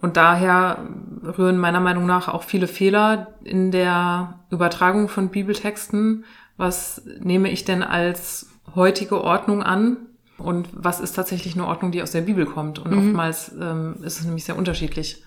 [0.02, 0.90] und daher
[1.24, 6.26] rühren meiner Meinung nach auch viele Fehler in der Übertragung von Bibeltexten.
[6.58, 9.98] Was nehme ich denn als heutige Ordnung an
[10.38, 12.80] und was ist tatsächlich eine Ordnung, die aus der Bibel kommt.
[12.80, 12.98] Und mhm.
[13.00, 15.24] oftmals ähm, ist es nämlich sehr unterschiedlich.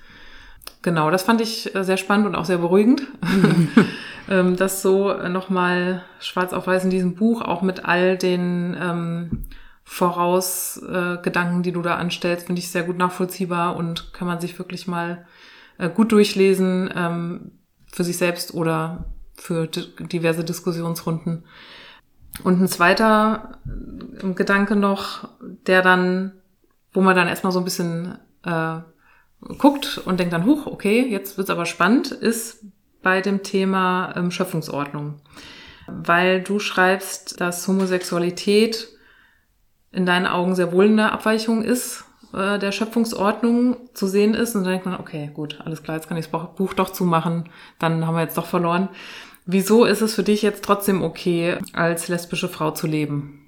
[0.83, 3.68] Genau, das fand ich äh, sehr spannend und auch sehr beruhigend, mhm.
[4.28, 9.44] ähm, das so nochmal schwarz auf weiß in diesem Buch, auch mit all den ähm,
[9.85, 14.59] Vorausgedanken, äh, die du da anstellst, finde ich sehr gut nachvollziehbar und kann man sich
[14.59, 15.26] wirklich mal
[15.78, 17.52] äh, gut durchlesen ähm,
[17.92, 21.44] für sich selbst oder für diverse Diskussionsrunden.
[22.44, 23.59] Und ein zweiter
[24.22, 26.33] äh, Gedanke noch, der dann,
[26.92, 28.78] wo man dann erstmal so ein bisschen äh,
[29.59, 32.64] guckt und denkt dann, huch, okay, jetzt wird's aber spannend, ist
[33.02, 35.20] bei dem Thema ähm, Schöpfungsordnung.
[35.87, 38.88] Weil du schreibst, dass Homosexualität
[39.90, 44.55] in deinen Augen sehr wohl eine Abweichung ist äh, der Schöpfungsordnung zu sehen ist.
[44.55, 47.48] Und dann denkt man, okay, gut, alles klar, jetzt kann ich das Buch doch zumachen,
[47.78, 48.88] dann haben wir jetzt doch verloren.
[49.44, 53.42] Wieso ist es für dich jetzt trotzdem okay, als lesbische Frau zu leben?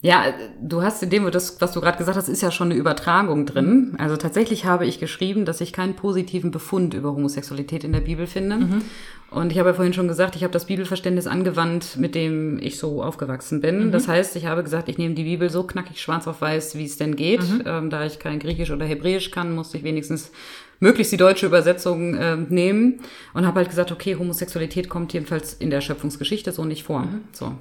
[0.00, 0.26] Ja,
[0.62, 3.46] du hast in dem, das, was du gerade gesagt hast, ist ja schon eine Übertragung
[3.46, 3.96] drin.
[3.98, 8.28] Also tatsächlich habe ich geschrieben, dass ich keinen positiven Befund über Homosexualität in der Bibel
[8.28, 8.56] finde.
[8.56, 8.82] Mhm.
[9.32, 12.78] Und ich habe ja vorhin schon gesagt, ich habe das Bibelverständnis angewandt, mit dem ich
[12.78, 13.86] so aufgewachsen bin.
[13.86, 13.92] Mhm.
[13.92, 16.84] Das heißt, ich habe gesagt, ich nehme die Bibel so knackig schwarz auf weiß, wie
[16.84, 17.42] es denn geht.
[17.42, 17.62] Mhm.
[17.66, 20.30] Ähm, da ich kein Griechisch oder Hebräisch kann, musste ich wenigstens
[20.80, 23.00] möglichst die deutsche Übersetzung äh, nehmen
[23.34, 27.00] und habe halt gesagt, okay, Homosexualität kommt jedenfalls in der Schöpfungsgeschichte so nicht vor.
[27.00, 27.20] Mhm.
[27.32, 27.54] So.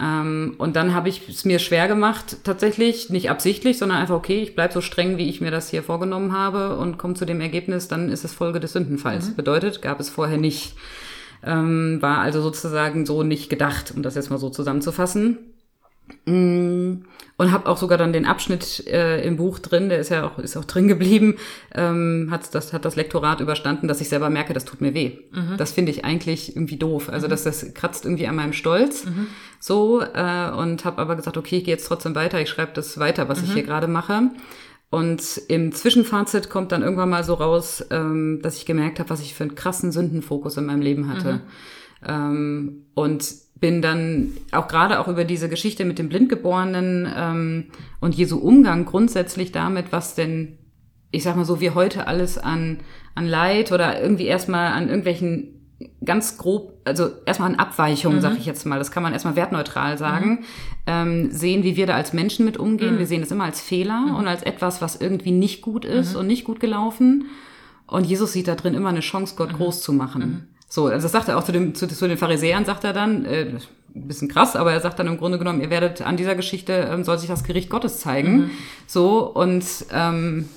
[0.00, 4.42] Ähm, und dann habe ich es mir schwer gemacht, tatsächlich, nicht absichtlich, sondern einfach, okay,
[4.42, 7.40] ich bleib so streng, wie ich mir das hier vorgenommen habe und komme zu dem
[7.40, 9.30] Ergebnis, dann ist es Folge des Sündenfalls.
[9.30, 9.36] Mhm.
[9.36, 10.74] Bedeutet, gab es vorher nicht.
[11.44, 15.38] Ähm, war also sozusagen so nicht gedacht, um das jetzt mal so zusammenzufassen.
[16.24, 17.04] Mm,
[17.36, 20.38] und habe auch sogar dann den Abschnitt äh, im Buch drin, der ist ja auch
[20.38, 21.36] ist auch drin geblieben,
[21.74, 25.18] ähm, hat das hat das Lektorat überstanden, dass ich selber merke, das tut mir weh.
[25.32, 25.56] Mhm.
[25.56, 27.08] Das finde ich eigentlich irgendwie doof.
[27.08, 27.30] Also mhm.
[27.30, 29.06] dass das kratzt irgendwie an meinem Stolz.
[29.06, 29.26] Mhm.
[29.58, 32.40] So äh, und habe aber gesagt, okay, ich gehe jetzt trotzdem weiter.
[32.40, 33.54] Ich schreibe das weiter, was ich mhm.
[33.54, 34.30] hier gerade mache.
[34.90, 39.22] Und im Zwischenfazit kommt dann irgendwann mal so raus, ähm, dass ich gemerkt habe, was
[39.22, 41.32] ich für einen krassen Sündenfokus in meinem Leben hatte.
[41.32, 41.40] Mhm.
[42.06, 43.24] Ähm, und
[43.62, 47.64] bin dann auch gerade auch über diese Geschichte mit dem Blindgeborenen ähm,
[48.00, 50.58] und Jesu Umgang grundsätzlich damit, was denn,
[51.12, 52.80] ich sag mal so, wie heute alles an,
[53.14, 55.60] an Leid oder irgendwie erstmal an irgendwelchen
[56.04, 58.22] ganz grob, also erstmal an Abweichungen, mhm.
[58.22, 60.44] sag ich jetzt mal, das kann man erstmal wertneutral sagen, mhm.
[60.88, 62.96] ähm, sehen, wie wir da als Menschen mit umgehen.
[62.96, 62.98] Mhm.
[62.98, 64.16] Wir sehen es immer als Fehler mhm.
[64.16, 66.20] und als etwas, was irgendwie nicht gut ist mhm.
[66.20, 67.26] und nicht gut gelaufen.
[67.86, 69.56] Und Jesus sieht da drin immer eine Chance, Gott mhm.
[69.58, 70.48] groß zu machen.
[70.72, 73.26] So, also das sagt er auch zu, dem, zu, zu den Pharisäern, sagt er dann,
[73.26, 73.42] äh,
[73.94, 76.88] ein bisschen krass, aber er sagt dann im Grunde genommen, ihr werdet an dieser Geschichte,
[76.90, 78.36] ähm, soll sich das Gericht Gottes zeigen.
[78.36, 78.50] Mhm.
[78.86, 80.48] So, und ähm,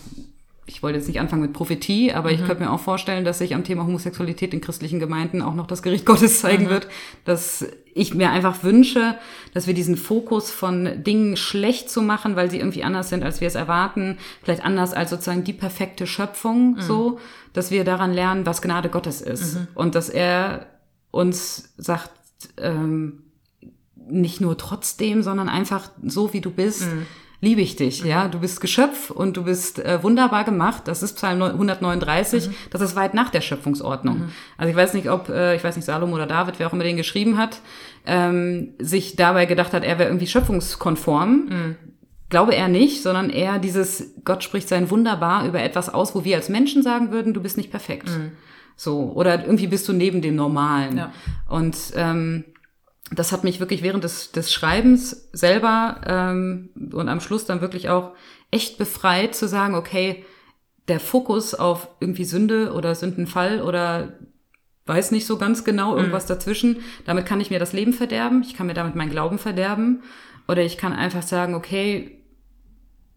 [0.67, 2.35] ich wollte jetzt nicht anfangen mit Prophetie, aber mhm.
[2.35, 5.67] ich könnte mir auch vorstellen, dass sich am Thema Homosexualität in christlichen Gemeinden auch noch
[5.67, 6.69] das Gericht Gottes zeigen mhm.
[6.69, 6.87] wird,
[7.23, 9.15] dass ich mir einfach wünsche,
[9.53, 13.41] dass wir diesen Fokus von Dingen schlecht zu machen, weil sie irgendwie anders sind, als
[13.41, 16.81] wir es erwarten, vielleicht anders als sozusagen die perfekte Schöpfung, mhm.
[16.81, 17.19] so,
[17.53, 19.67] dass wir daran lernen, was Gnade Gottes ist mhm.
[19.75, 20.65] und dass er
[21.11, 22.11] uns sagt,
[22.57, 23.21] ähm,
[23.95, 27.05] nicht nur trotzdem, sondern einfach so, wie du bist, mhm.
[27.45, 28.03] Liebe ich dich.
[28.03, 30.87] Ja, du bist Geschöpf und du bist äh, wunderbar gemacht.
[30.87, 32.47] Das ist Psalm 139.
[32.47, 32.53] Mhm.
[32.71, 34.17] Das ist weit nach der Schöpfungsordnung.
[34.17, 34.29] Mhm.
[34.57, 36.83] Also ich weiß nicht, ob äh, ich weiß nicht Salom oder David, wer auch immer
[36.83, 37.61] den geschrieben hat,
[38.07, 41.29] ähm, sich dabei gedacht hat, er wäre irgendwie schöpfungskonform.
[41.29, 41.75] Mhm
[42.27, 46.35] glaube eher nicht, sondern eher dieses, Gott spricht sein wunderbar über etwas aus, wo wir
[46.35, 48.09] als Menschen sagen würden, du bist nicht perfekt.
[48.09, 48.31] Mhm.
[48.75, 50.97] So, oder irgendwie bist du neben dem Normalen.
[50.97, 51.13] Ja.
[51.47, 52.43] Und ähm,
[53.11, 57.89] das hat mich wirklich während des, des Schreibens selber ähm, und am Schluss dann wirklich
[57.89, 58.13] auch
[58.51, 60.25] echt befreit zu sagen, okay,
[60.87, 64.19] der Fokus auf irgendwie Sünde oder Sündenfall oder
[64.85, 65.97] weiß nicht so ganz genau, mhm.
[65.97, 66.29] irgendwas mhm.
[66.29, 70.03] dazwischen, damit kann ich mir das Leben verderben, ich kann mir damit meinen Glauben verderben
[70.47, 72.23] oder ich kann einfach sagen, okay,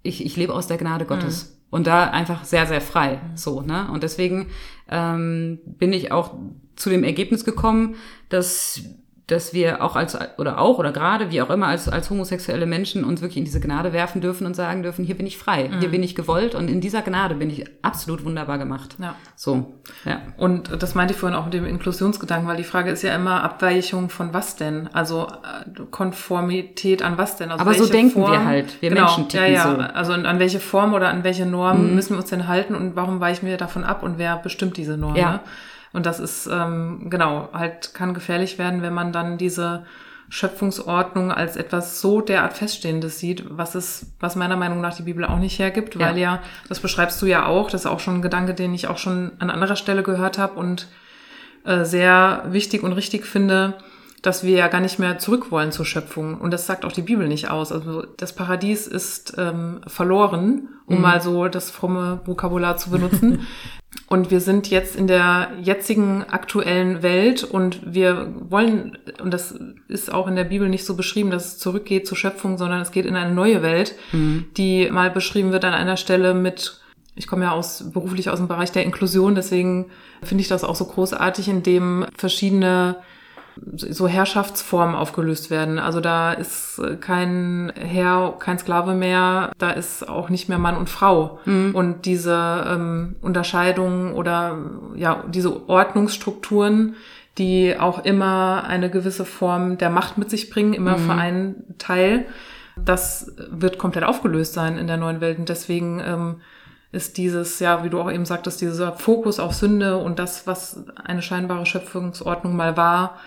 [0.02, 1.50] ich, ich lebe aus der Gnade Gottes.
[1.50, 1.58] Mhm.
[1.70, 3.16] Und da einfach sehr, sehr frei.
[3.16, 3.36] Mhm.
[3.36, 3.90] So, ne?
[3.92, 4.48] Und deswegen
[4.88, 6.34] ähm, bin ich auch
[6.76, 7.96] zu dem Ergebnis gekommen,
[8.30, 8.80] dass
[9.28, 13.04] dass wir auch als oder auch oder gerade wie auch immer als als homosexuelle Menschen
[13.04, 15.80] uns wirklich in diese Gnade werfen dürfen und sagen dürfen, hier bin ich frei, mhm.
[15.80, 18.96] hier bin ich gewollt und in dieser Gnade bin ich absolut wunderbar gemacht.
[18.98, 19.14] Ja.
[19.36, 19.74] So.
[20.06, 20.22] Ja.
[20.38, 23.44] Und das meinte ich vorhin auch mit dem Inklusionsgedanken, weil die Frage ist ja immer
[23.44, 24.88] Abweichung von was denn?
[24.94, 27.50] Also äh, Konformität an was denn?
[27.50, 29.74] Also Aber so denken Form, wir halt, wir genau, Menschen ticken ja, ja.
[29.74, 29.94] so.
[29.94, 31.94] Also an welche Form oder an welche Norm mhm.
[31.94, 34.96] müssen wir uns denn halten und warum weichen wir davon ab und wer bestimmt diese
[34.96, 35.16] Norm?
[35.16, 35.32] Ja.
[35.32, 35.40] Ne?
[35.92, 39.86] Und das ist, ähm, genau, halt kann gefährlich werden, wenn man dann diese
[40.30, 45.24] Schöpfungsordnung als etwas so derart Feststehendes sieht, was es, was meiner Meinung nach die Bibel
[45.24, 46.00] auch nicht hergibt, ja.
[46.00, 48.88] weil ja, das beschreibst du ja auch, das ist auch schon ein Gedanke, den ich
[48.88, 50.88] auch schon an anderer Stelle gehört habe und
[51.64, 53.74] äh, sehr wichtig und richtig finde,
[54.22, 56.40] dass wir ja gar nicht mehr zurück wollen zur Schöpfung.
[56.40, 57.70] Und das sagt auch die Bibel nicht aus.
[57.70, 61.02] Also das Paradies ist ähm, verloren, um mhm.
[61.02, 63.46] mal so das fromme Vokabular zu benutzen.
[64.08, 69.54] und wir sind jetzt in der jetzigen aktuellen Welt und wir wollen, und das
[69.86, 72.90] ist auch in der Bibel nicht so beschrieben, dass es zurückgeht zur Schöpfung, sondern es
[72.90, 74.46] geht in eine neue Welt, mhm.
[74.56, 76.80] die mal beschrieben wird an einer Stelle mit
[77.14, 79.90] ich komme ja aus beruflich aus dem Bereich der Inklusion, deswegen
[80.22, 82.98] finde ich das auch so großartig, in dem verschiedene
[83.76, 85.78] so Herrschaftsformen aufgelöst werden.
[85.78, 90.88] Also da ist kein Herr, kein Sklave mehr, da ist auch nicht mehr Mann und
[90.88, 91.40] Frau.
[91.44, 91.74] Mhm.
[91.74, 94.58] Und diese ähm, Unterscheidungen oder
[94.94, 96.96] ja, diese Ordnungsstrukturen,
[97.38, 101.06] die auch immer eine gewisse Form der Macht mit sich bringen, immer mhm.
[101.06, 102.26] für einen Teil,
[102.76, 105.38] das wird komplett aufgelöst sein in der neuen Welt.
[105.38, 106.36] Und deswegen ähm,
[106.90, 110.84] ist dieses, ja, wie du auch eben sagtest, dieser Fokus auf Sünde und das, was
[111.04, 113.18] eine scheinbare Schöpfungsordnung mal war,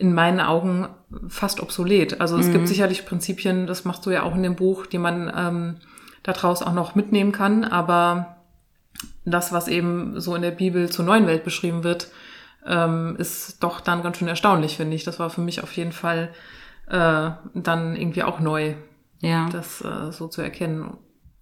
[0.00, 0.88] in meinen Augen
[1.28, 2.22] fast obsolet.
[2.22, 2.52] Also es mhm.
[2.52, 5.76] gibt sicherlich Prinzipien, das machst du ja auch in dem Buch, die man ähm,
[6.22, 8.36] daraus auch noch mitnehmen kann, aber
[9.26, 12.08] das, was eben so in der Bibel zur neuen Welt beschrieben wird,
[12.66, 15.04] ähm, ist doch dann ganz schön erstaunlich, finde ich.
[15.04, 16.30] Das war für mich auf jeden Fall
[16.88, 18.74] äh, dann irgendwie auch neu,
[19.20, 19.50] ja.
[19.52, 20.96] das äh, so zu erkennen.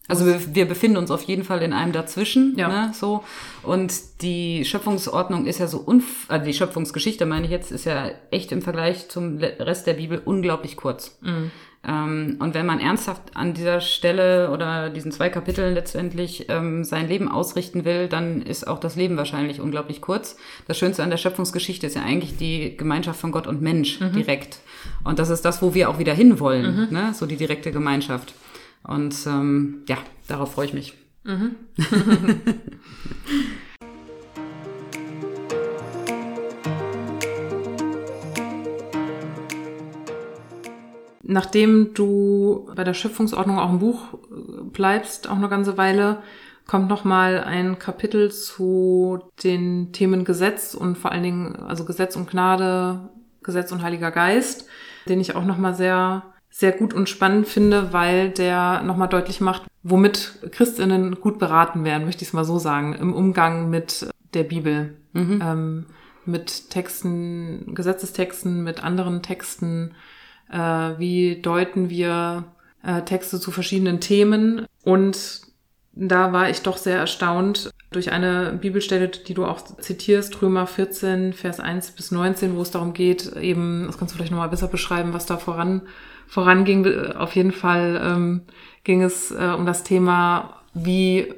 [0.08, 2.68] Also wir, wir befinden uns auf jeden Fall in einem dazwischen, ja.
[2.68, 3.22] ne, so.
[3.62, 3.92] Und
[4.22, 8.50] die Schöpfungsordnung ist ja so unf also die Schöpfungsgeschichte meine ich jetzt ist ja echt
[8.50, 11.18] im Vergleich zum Rest der Bibel unglaublich kurz.
[11.20, 11.50] Mhm.
[11.86, 17.06] Ähm, und wenn man ernsthaft an dieser Stelle oder diesen zwei Kapiteln letztendlich ähm, sein
[17.06, 20.36] Leben ausrichten will, dann ist auch das Leben wahrscheinlich unglaublich kurz.
[20.66, 24.12] Das Schönste an der Schöpfungsgeschichte ist ja eigentlich die Gemeinschaft von Gott und Mensch mhm.
[24.12, 24.58] direkt.
[25.04, 26.92] Und das ist das, wo wir auch wieder hinwollen, mhm.
[26.92, 27.14] ne?
[27.14, 28.34] so die direkte Gemeinschaft.
[28.82, 30.94] Und ähm, ja, darauf freue ich mich.
[31.24, 31.56] Mhm.
[41.30, 46.22] Nachdem du bei der Schöpfungsordnung auch im Buch äh, bleibst, auch eine ganze Weile,
[46.66, 52.16] kommt noch mal ein Kapitel zu den Themen Gesetz und vor allen Dingen also Gesetz
[52.16, 53.10] und Gnade,
[53.42, 54.66] Gesetz und Heiliger Geist,
[55.06, 56.22] den ich auch noch mal sehr
[56.58, 62.04] sehr gut und spannend finde, weil der nochmal deutlich macht, womit Christinnen gut beraten werden,
[62.04, 64.96] möchte ich es mal so sagen, im Umgang mit der Bibel.
[65.12, 65.40] Mhm.
[65.40, 65.86] Ähm,
[66.24, 69.94] mit Texten, Gesetzestexten, mit anderen Texten.
[70.50, 70.58] Äh,
[70.98, 72.46] wie deuten wir
[72.82, 74.66] äh, Texte zu verschiedenen Themen?
[74.82, 75.42] Und
[75.92, 81.34] da war ich doch sehr erstaunt durch eine Bibelstelle, die du auch zitierst, Römer 14,
[81.34, 84.68] Vers 1 bis 19, wo es darum geht, eben, das kannst du vielleicht nochmal besser
[84.68, 85.82] beschreiben, was da voran
[86.28, 87.12] voranging.
[87.12, 88.42] Auf jeden Fall ähm,
[88.84, 91.34] ging es äh, um das Thema, wie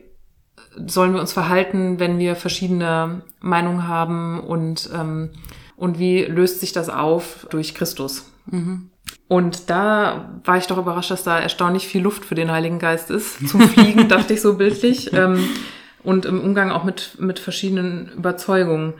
[0.86, 5.30] sollen wir uns verhalten, wenn wir verschiedene Meinungen haben und, ähm,
[5.76, 8.30] und wie löst sich das auf durch Christus.
[8.46, 8.90] Mhm.
[9.28, 13.10] Und da war ich doch überrascht, dass da erstaunlich viel Luft für den Heiligen Geist
[13.10, 13.48] ist.
[13.48, 15.12] Zum Fliegen dachte ich so bildlich.
[15.20, 15.48] Ähm,
[16.02, 18.94] und im Umgang auch mit, mit verschiedenen Überzeugungen.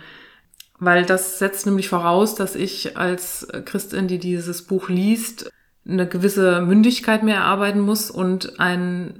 [0.78, 5.50] Weil das setzt nämlich voraus, dass ich als Christin, die dieses Buch liest,
[5.90, 9.14] eine gewisse Mündigkeit mehr erarbeiten muss und ein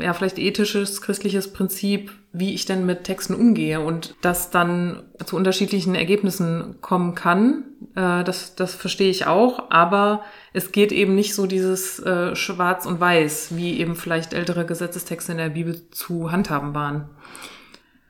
[0.00, 5.36] ja vielleicht ethisches christliches Prinzip, wie ich denn mit Texten umgehe und das dann zu
[5.36, 7.64] unterschiedlichen Ergebnissen kommen kann.
[7.94, 12.86] Äh, das das verstehe ich auch, aber es geht eben nicht so dieses äh, Schwarz
[12.86, 17.10] und Weiß, wie eben vielleicht ältere Gesetzestexte in der Bibel zu handhaben waren.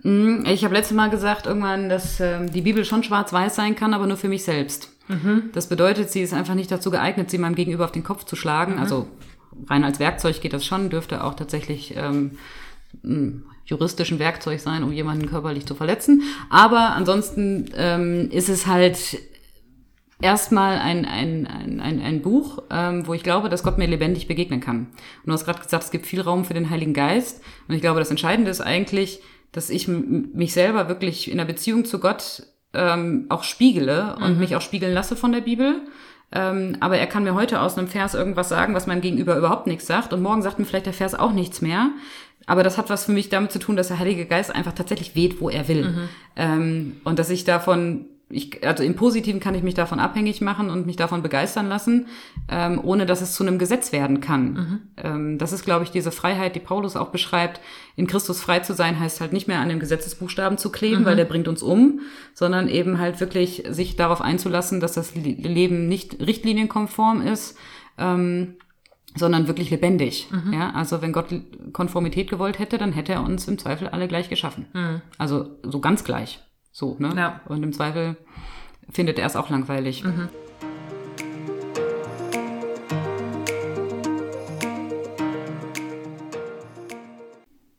[0.03, 3.95] Mhm, ich habe letztes Mal gesagt irgendwann, dass äh, die Bibel schon schwarz-weiß sein kann,
[3.95, 4.92] aber nur für mich selbst.
[5.09, 5.51] Mhm.
[5.53, 8.37] Das bedeutet, sie ist einfach nicht dazu geeignet, sie meinem Gegenüber auf den Kopf zu
[8.37, 8.75] schlagen.
[8.75, 8.79] Mhm.
[8.81, 9.09] Also
[9.69, 12.33] rein als Werkzeug geht das schon, dürfte auch tatsächlich ähm,
[13.65, 16.23] juristischen Werkzeug sein, um jemanden körperlich zu verletzen.
[16.51, 19.19] Aber ansonsten ähm, ist es halt
[20.21, 24.29] erstmal ein, ein, ein, ein, ein Buch, ähm, wo ich glaube, dass Gott mir lebendig
[24.29, 24.87] begegnen kann.
[24.87, 27.43] Und du hast gerade gesagt, es gibt viel Raum für den Heiligen Geist.
[27.69, 31.85] Und ich glaube, das Entscheidende ist eigentlich, dass ich mich selber wirklich in der Beziehung
[31.85, 32.45] zu Gott
[32.75, 34.41] ähm, auch spiegele und mhm.
[34.41, 35.83] mich auch spiegeln lasse von der Bibel.
[36.35, 39.67] Ähm, aber er kann mir heute aus einem Vers irgendwas sagen, was meinem Gegenüber überhaupt
[39.67, 40.13] nichts sagt.
[40.13, 41.91] Und morgen sagt mir vielleicht der Vers auch nichts mehr.
[42.47, 45.15] Aber das hat was für mich damit zu tun, dass der Heilige Geist einfach tatsächlich
[45.15, 45.85] weht, wo er will.
[45.85, 46.09] Mhm.
[46.37, 50.71] Ähm, und dass ich davon ich, also im Positiven kann ich mich davon abhängig machen
[50.71, 52.07] und mich davon begeistern lassen,
[52.49, 54.53] ähm, ohne dass es zu einem Gesetz werden kann.
[54.53, 54.81] Mhm.
[54.97, 57.61] Ähm, das ist, glaube ich, diese Freiheit, die Paulus auch beschreibt.
[57.95, 61.05] In Christus frei zu sein, heißt halt nicht mehr an dem Gesetzesbuchstaben zu kleben, mhm.
[61.05, 62.01] weil der bringt uns um,
[62.33, 67.57] sondern eben halt wirklich sich darauf einzulassen, dass das Leben nicht richtlinienkonform ist.
[67.99, 68.57] Ähm,
[69.15, 70.29] sondern wirklich lebendig.
[70.31, 70.55] Mhm.
[70.55, 71.27] Ja, also wenn Gott
[71.75, 74.65] Konformität gewollt hätte, dann hätte er uns im Zweifel alle gleich geschaffen.
[74.73, 75.03] Mhm.
[75.19, 76.41] Also so ganz gleich.
[76.73, 77.13] So, ne?
[77.15, 77.41] Ja.
[77.45, 78.17] Und im Zweifel
[78.91, 80.05] findet er es auch langweilig.
[80.05, 80.31] Mhm.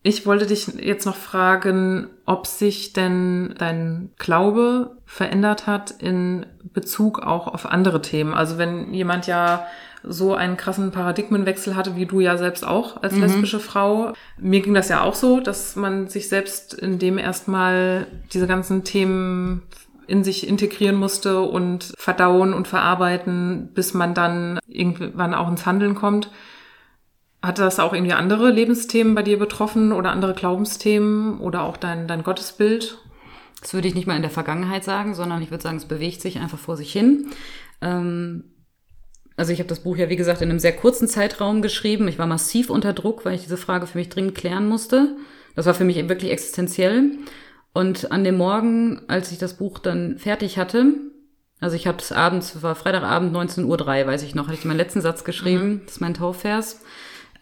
[0.03, 7.19] Ich wollte dich jetzt noch fragen, ob sich denn dein Glaube verändert hat in Bezug
[7.19, 8.33] auch auf andere Themen.
[8.33, 9.67] Also wenn jemand ja
[10.01, 13.21] so einen krassen Paradigmenwechsel hatte, wie du ja selbst auch als mhm.
[13.21, 14.13] lesbische Frau.
[14.39, 18.83] Mir ging das ja auch so, dass man sich selbst in dem erstmal diese ganzen
[18.83, 19.61] Themen
[20.07, 25.93] in sich integrieren musste und verdauen und verarbeiten, bis man dann irgendwann auch ins Handeln
[25.93, 26.31] kommt.
[27.43, 32.07] Hat das auch irgendwie andere Lebensthemen bei dir betroffen oder andere Glaubensthemen oder auch dein,
[32.07, 32.97] dein Gottesbild?
[33.63, 36.21] Das würde ich nicht mal in der Vergangenheit sagen, sondern ich würde sagen, es bewegt
[36.21, 37.31] sich einfach vor sich hin.
[37.81, 38.43] Ähm,
[39.37, 42.09] also ich habe das Buch ja, wie gesagt, in einem sehr kurzen Zeitraum geschrieben.
[42.09, 45.15] Ich war massiv unter Druck, weil ich diese Frage für mich dringend klären musste.
[45.55, 47.11] Das war für mich wirklich existenziell.
[47.73, 50.93] Und an dem Morgen, als ich das Buch dann fertig hatte,
[51.61, 54.75] also ich habe es abends, war Freitagabend 19.03 Uhr, weiß ich noch, hatte ich meinen
[54.75, 55.81] letzten Satz geschrieben, mhm.
[55.85, 56.81] das ist mein Taufvers,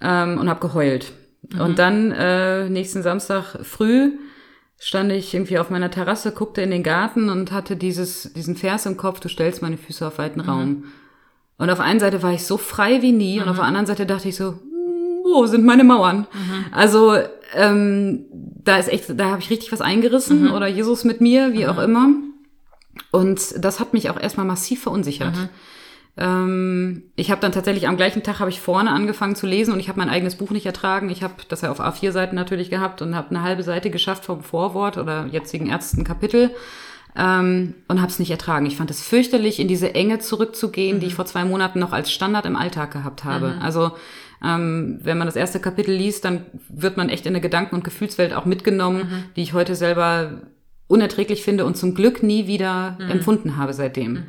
[0.01, 1.11] ähm, und habe geheult.
[1.49, 1.61] Mhm.
[1.61, 4.11] Und dann äh, nächsten Samstag früh
[4.84, 8.88] stand ich irgendwie auf meiner Terrasse, guckte in den Garten und hatte dieses, diesen Vers
[8.88, 10.49] im Kopf, du stellst meine Füße auf weiten mhm.
[10.49, 10.84] Raum.
[11.59, 13.43] Und auf der einen Seite war ich so frei wie nie mhm.
[13.43, 13.67] und auf der mhm.
[13.67, 14.55] anderen Seite dachte ich so,
[15.23, 16.25] wo sind meine Mauern?
[16.34, 16.65] Mhm.
[16.71, 17.15] Also
[17.53, 20.53] ähm, da ist echt, da habe ich richtig was eingerissen mhm.
[20.53, 21.84] oder Jesus mit mir, wie auch mhm.
[21.84, 22.09] immer.
[23.11, 25.36] Und das hat mich auch erstmal massiv verunsichert.
[25.36, 25.49] Mhm.
[26.18, 29.80] Ähm, ich habe dann tatsächlich am gleichen Tag habe ich vorne angefangen zu lesen und
[29.80, 31.09] ich habe mein eigenes Buch nicht ertragen.
[31.09, 34.26] Ich habe das ja auf A4 Seiten natürlich gehabt und habe eine halbe Seite geschafft
[34.26, 36.51] vom Vorwort oder jetzigen ersten Kapitel
[37.16, 38.66] ähm, und habe es nicht ertragen.
[38.66, 40.99] Ich fand es fürchterlich, in diese Enge zurückzugehen, mhm.
[40.99, 41.18] die ich mhm.
[41.18, 43.55] vor zwei Monaten noch als Standard im Alltag gehabt habe.
[43.55, 43.62] Mhm.
[43.62, 43.91] Also
[44.43, 47.84] ähm, wenn man das erste Kapitel liest, dann wird man echt in eine Gedanken- und
[47.84, 49.24] Gefühlswelt auch mitgenommen, mhm.
[49.36, 50.41] die ich heute selber
[50.88, 53.12] unerträglich finde und zum Glück nie wieder mhm.
[53.12, 54.26] empfunden habe seitdem.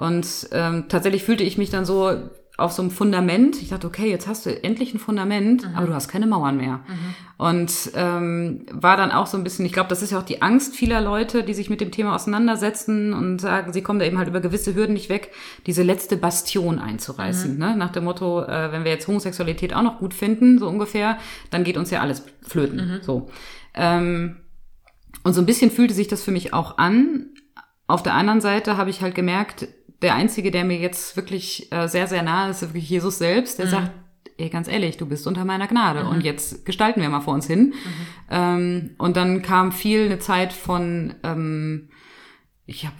[0.00, 2.10] Und ähm, tatsächlich fühlte ich mich dann so
[2.56, 3.60] auf so einem Fundament.
[3.60, 5.74] Ich dachte, okay, jetzt hast du endlich ein Fundament, mhm.
[5.74, 6.80] aber du hast keine Mauern mehr.
[6.88, 7.14] Mhm.
[7.36, 10.40] Und ähm, war dann auch so ein bisschen, ich glaube, das ist ja auch die
[10.40, 14.16] Angst vieler Leute, die sich mit dem Thema auseinandersetzen und sagen, sie kommen da eben
[14.16, 15.32] halt über gewisse Hürden nicht weg,
[15.66, 17.52] diese letzte Bastion einzureißen.
[17.52, 17.58] Mhm.
[17.58, 17.76] Ne?
[17.76, 21.18] Nach dem Motto, äh, wenn wir jetzt Homosexualität auch noch gut finden, so ungefähr,
[21.50, 23.00] dann geht uns ja alles flöten.
[23.02, 23.28] So.
[23.74, 24.36] Ähm,
[25.24, 27.26] und so ein bisschen fühlte sich das für mich auch an.
[27.86, 29.68] Auf der anderen Seite habe ich halt gemerkt,
[30.02, 33.58] der Einzige, der mir jetzt wirklich äh, sehr, sehr nahe ist, ist wirklich Jesus selbst,
[33.58, 33.70] der mhm.
[33.70, 33.90] sagt,
[34.38, 36.10] ey, ganz ehrlich, du bist unter meiner Gnade mhm.
[36.10, 37.66] und jetzt gestalten wir mal vor uns hin.
[37.66, 37.74] Mhm.
[38.30, 41.90] Ähm, und dann kam viel eine Zeit von, ähm,
[42.66, 42.94] ich habe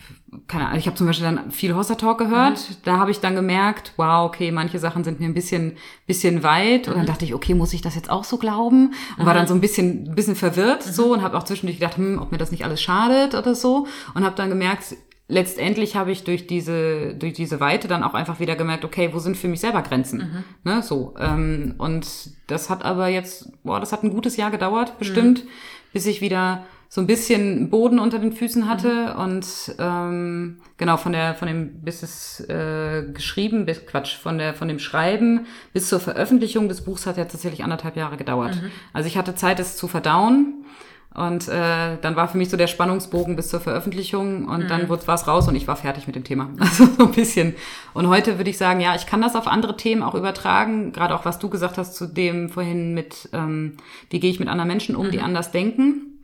[0.46, 2.58] keine Ahnung, ich habe zum Beispiel dann viel Hossa Talk gehört.
[2.58, 2.74] Mhm.
[2.84, 5.76] Da habe ich dann gemerkt, wow, okay, manche Sachen sind mir ein bisschen,
[6.06, 6.86] bisschen weit.
[6.86, 7.06] Und dann mhm.
[7.06, 8.94] dachte ich, okay, muss ich das jetzt auch so glauben?
[9.18, 9.48] Und war dann mhm.
[9.48, 10.92] so ein bisschen, bisschen verwirrt mhm.
[10.92, 13.86] so und habe auch zwischendurch gedacht, hm, ob mir das nicht alles schadet oder so.
[14.14, 14.96] Und habe dann gemerkt,
[15.30, 19.18] letztendlich habe ich durch diese, durch diese Weite dann auch einfach wieder gemerkt, okay, wo
[19.18, 20.18] sind für mich selber Grenzen?
[20.18, 20.70] Mhm.
[20.70, 21.14] Ne, so.
[21.18, 22.06] Ähm, und
[22.48, 25.48] das hat aber jetzt, boah, das hat ein gutes Jahr gedauert, bestimmt, mhm.
[25.92, 29.22] bis ich wieder so ein bisschen Boden unter den Füßen hatte mhm.
[29.22, 29.46] und
[29.78, 34.66] ähm, genau von der von dem bis es äh, geschrieben bis Quatsch von der von
[34.66, 38.56] dem Schreiben bis zur Veröffentlichung des Buchs hat ja tatsächlich anderthalb Jahre gedauert.
[38.56, 38.72] Mhm.
[38.92, 40.64] Also ich hatte Zeit, es zu verdauen.
[41.12, 44.68] Und äh, dann war für mich so der Spannungsbogen bis zur Veröffentlichung und mhm.
[44.68, 46.50] dann war es raus und ich war fertig mit dem Thema.
[46.58, 47.54] Also so ein bisschen.
[47.94, 51.16] Und heute würde ich sagen, ja, ich kann das auf andere Themen auch übertragen, gerade
[51.16, 53.76] auch was du gesagt hast zu dem vorhin mit, ähm,
[54.08, 55.10] wie gehe ich mit anderen Menschen um, mhm.
[55.10, 56.22] die anders denken.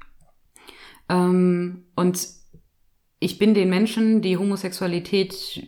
[1.09, 2.29] Ähm, und
[3.19, 5.67] ich bin den Menschen, die Homosexualität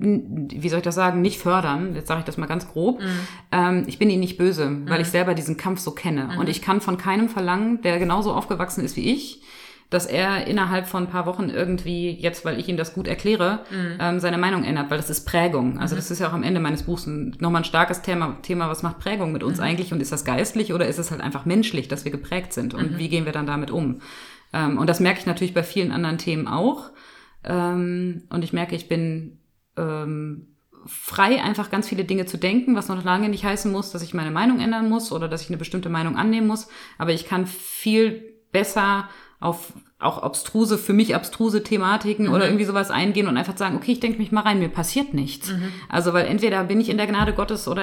[0.00, 3.06] wie soll ich das sagen, nicht fördern, jetzt sage ich das mal ganz grob, mhm.
[3.52, 4.88] ähm, ich bin ihnen nicht böse, mhm.
[4.88, 6.30] weil ich selber diesen Kampf so kenne.
[6.32, 6.38] Mhm.
[6.38, 9.42] Und ich kann von keinem verlangen, der genauso aufgewachsen ist wie ich,
[9.90, 13.60] dass er innerhalb von ein paar Wochen irgendwie, jetzt weil ich ihm das gut erkläre,
[13.70, 13.98] mhm.
[13.98, 15.78] ähm, seine Meinung ändert, weil das ist Prägung.
[15.78, 15.98] Also mhm.
[15.98, 18.98] das ist ja auch am Ende meines Buchs nochmal ein starkes Thema, Thema, was macht
[18.98, 19.64] Prägung mit uns mhm.
[19.64, 22.74] eigentlich und ist das geistlich oder ist es halt einfach menschlich, dass wir geprägt sind
[22.74, 22.98] und mhm.
[22.98, 24.00] wie gehen wir dann damit um?
[24.52, 26.90] Ähm, und das merke ich natürlich bei vielen anderen Themen auch.
[27.44, 29.38] Ähm, und ich merke, ich bin
[29.78, 30.48] ähm,
[30.86, 34.14] frei, einfach ganz viele Dinge zu denken, was noch lange nicht heißen muss, dass ich
[34.14, 36.68] meine Meinung ändern muss oder dass ich eine bestimmte Meinung annehmen muss.
[36.98, 39.08] Aber ich kann viel besser
[39.40, 42.32] auf auch abstruse, für mich abstruse Thematiken mhm.
[42.32, 45.12] oder irgendwie sowas eingehen und einfach sagen, okay, ich denke mich mal rein, mir passiert
[45.12, 45.50] nichts.
[45.50, 45.72] Mhm.
[45.88, 47.82] Also, weil entweder bin ich in der Gnade Gottes oder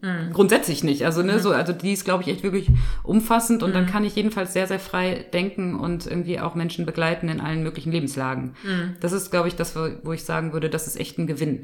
[0.00, 0.32] mhm.
[0.32, 1.04] grundsätzlich nicht.
[1.04, 1.38] Also, ne, mhm.
[1.40, 2.70] so, also die ist, glaube ich, echt wirklich
[3.02, 3.90] umfassend und dann mhm.
[3.90, 7.92] kann ich jedenfalls sehr, sehr frei denken und irgendwie auch Menschen begleiten in allen möglichen
[7.92, 8.54] Lebenslagen.
[8.62, 8.96] Mhm.
[9.00, 11.60] Das ist, glaube ich, das, wo ich sagen würde, das ist echt ein Gewinn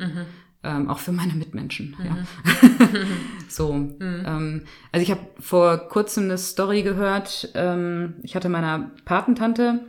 [0.67, 1.97] ähm, auch für meine Mitmenschen.
[1.99, 2.05] Mhm.
[2.05, 2.17] Ja.
[3.49, 3.97] so, mhm.
[4.01, 4.63] ähm,
[4.93, 7.51] also ich habe vor kurzem eine Story gehört.
[7.55, 9.81] Ähm, ich hatte meiner Patentante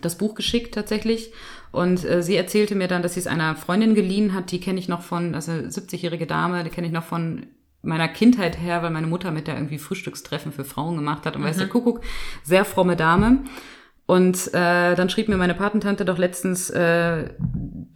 [0.00, 1.32] das Buch geschickt tatsächlich
[1.72, 4.50] und äh, sie erzählte mir dann, dass sie es einer Freundin geliehen hat.
[4.50, 7.46] Die kenne ich noch von, also 70-jährige Dame, die kenne ich noch von
[7.82, 11.42] meiner Kindheit her, weil meine Mutter mit der irgendwie Frühstückstreffen für Frauen gemacht hat und
[11.42, 11.46] mhm.
[11.46, 12.00] weiß der Kuckuck,
[12.42, 13.40] sehr fromme Dame.
[14.06, 17.28] Und äh, dann schrieb mir meine Patentante doch letztens, äh,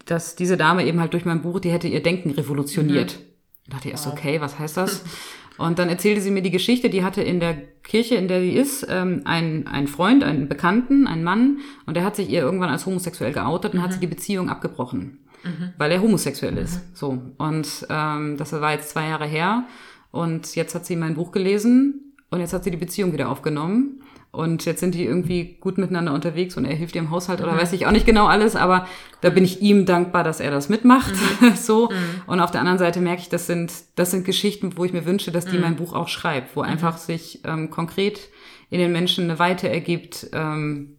[0.07, 3.19] dass diese Dame eben halt durch mein Buch, die hätte ihr Denken revolutioniert.
[3.19, 3.25] Mhm.
[3.67, 5.05] Da dachte ich erst, okay, was heißt das?
[5.59, 8.53] Und dann erzählte sie mir die Geschichte, die hatte in der Kirche, in der sie
[8.53, 12.71] ist, ähm, ein, ein Freund, einen Bekannten, einen Mann, und der hat sich ihr irgendwann
[12.71, 13.85] als homosexuell geoutet und mhm.
[13.85, 15.73] hat sie die Beziehung abgebrochen, mhm.
[15.77, 16.77] weil er homosexuell ist.
[16.77, 16.81] Mhm.
[16.95, 17.23] So.
[17.39, 19.65] Und ähm, das war jetzt zwei Jahre her.
[20.11, 24.02] Und jetzt hat sie mein Buch gelesen und jetzt hat sie die Beziehung wieder aufgenommen.
[24.35, 27.45] Und jetzt sind die irgendwie gut miteinander unterwegs und er hilft ihr im Haushalt mhm.
[27.45, 28.87] oder weiß ich auch nicht genau alles, aber
[29.21, 31.13] da bin ich ihm dankbar, dass er das mitmacht.
[31.41, 31.55] Mhm.
[31.55, 31.91] so.
[31.91, 32.23] Mhm.
[32.27, 35.05] Und auf der anderen Seite merke ich, das sind, das sind Geschichten, wo ich mir
[35.05, 35.63] wünsche, dass die mhm.
[35.63, 36.71] mein Buch auch schreibt, wo mhm.
[36.71, 38.31] einfach sich ähm, konkret
[38.71, 40.97] in den Menschen eine Weite ergibt, ähm,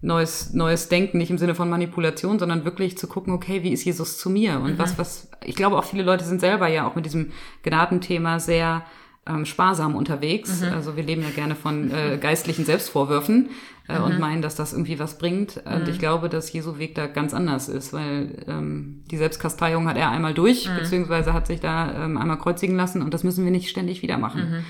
[0.00, 3.84] neues, neues Denken, nicht im Sinne von Manipulation, sondern wirklich zu gucken, okay, wie ist
[3.84, 4.58] Jesus zu mir?
[4.58, 4.98] Und was, mhm.
[4.98, 7.30] was, ich glaube auch viele Leute sind selber ja auch mit diesem
[7.62, 8.84] Gnadenthema sehr
[9.26, 10.60] ähm, sparsam unterwegs.
[10.60, 10.72] Mhm.
[10.72, 13.50] Also wir leben ja gerne von äh, geistlichen Selbstvorwürfen
[13.88, 14.04] äh, mhm.
[14.04, 15.62] und meinen, dass das irgendwie was bringt.
[15.64, 16.00] Und ich mhm.
[16.00, 20.34] glaube, dass Jesu Weg da ganz anders ist, weil ähm, die Selbstkasteiung hat er einmal
[20.34, 20.76] durch, mhm.
[20.76, 24.18] beziehungsweise hat sich da ähm, einmal kreuzigen lassen und das müssen wir nicht ständig wieder
[24.18, 24.50] machen.
[24.50, 24.64] Mhm.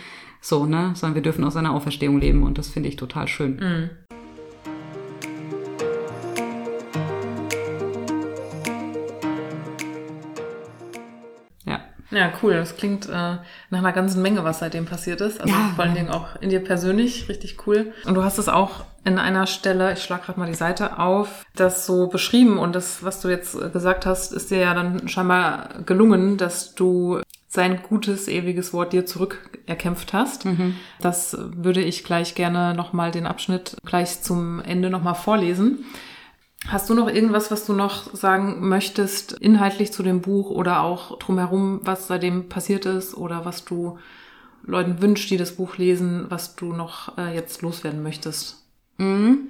[0.44, 0.90] So, ne?
[0.94, 3.90] Sondern wir dürfen aus seiner Auferstehung leben und das finde ich total schön.
[12.12, 12.54] Ja, cool.
[12.54, 15.40] Das klingt äh, nach einer ganzen Menge, was seitdem passiert ist.
[15.40, 17.92] Also ja, vor allen Dingen auch in dir persönlich richtig cool.
[18.04, 21.44] Und du hast es auch in einer Stelle, ich schlage gerade mal die Seite auf,
[21.56, 25.70] das so beschrieben und das, was du jetzt gesagt hast, ist dir ja dann scheinbar
[25.86, 30.44] gelungen, dass du sein gutes, ewiges Wort dir zurückerkämpft hast.
[30.44, 30.76] Mhm.
[31.00, 35.84] Das würde ich gleich gerne nochmal den Abschnitt gleich zum Ende nochmal vorlesen.
[36.68, 41.18] Hast du noch irgendwas, was du noch sagen möchtest, inhaltlich zu dem Buch oder auch
[41.18, 43.98] drumherum, was seitdem passiert ist oder was du
[44.64, 48.62] Leuten wünschst, die das Buch lesen, was du noch äh, jetzt loswerden möchtest?
[48.98, 49.48] Mhm.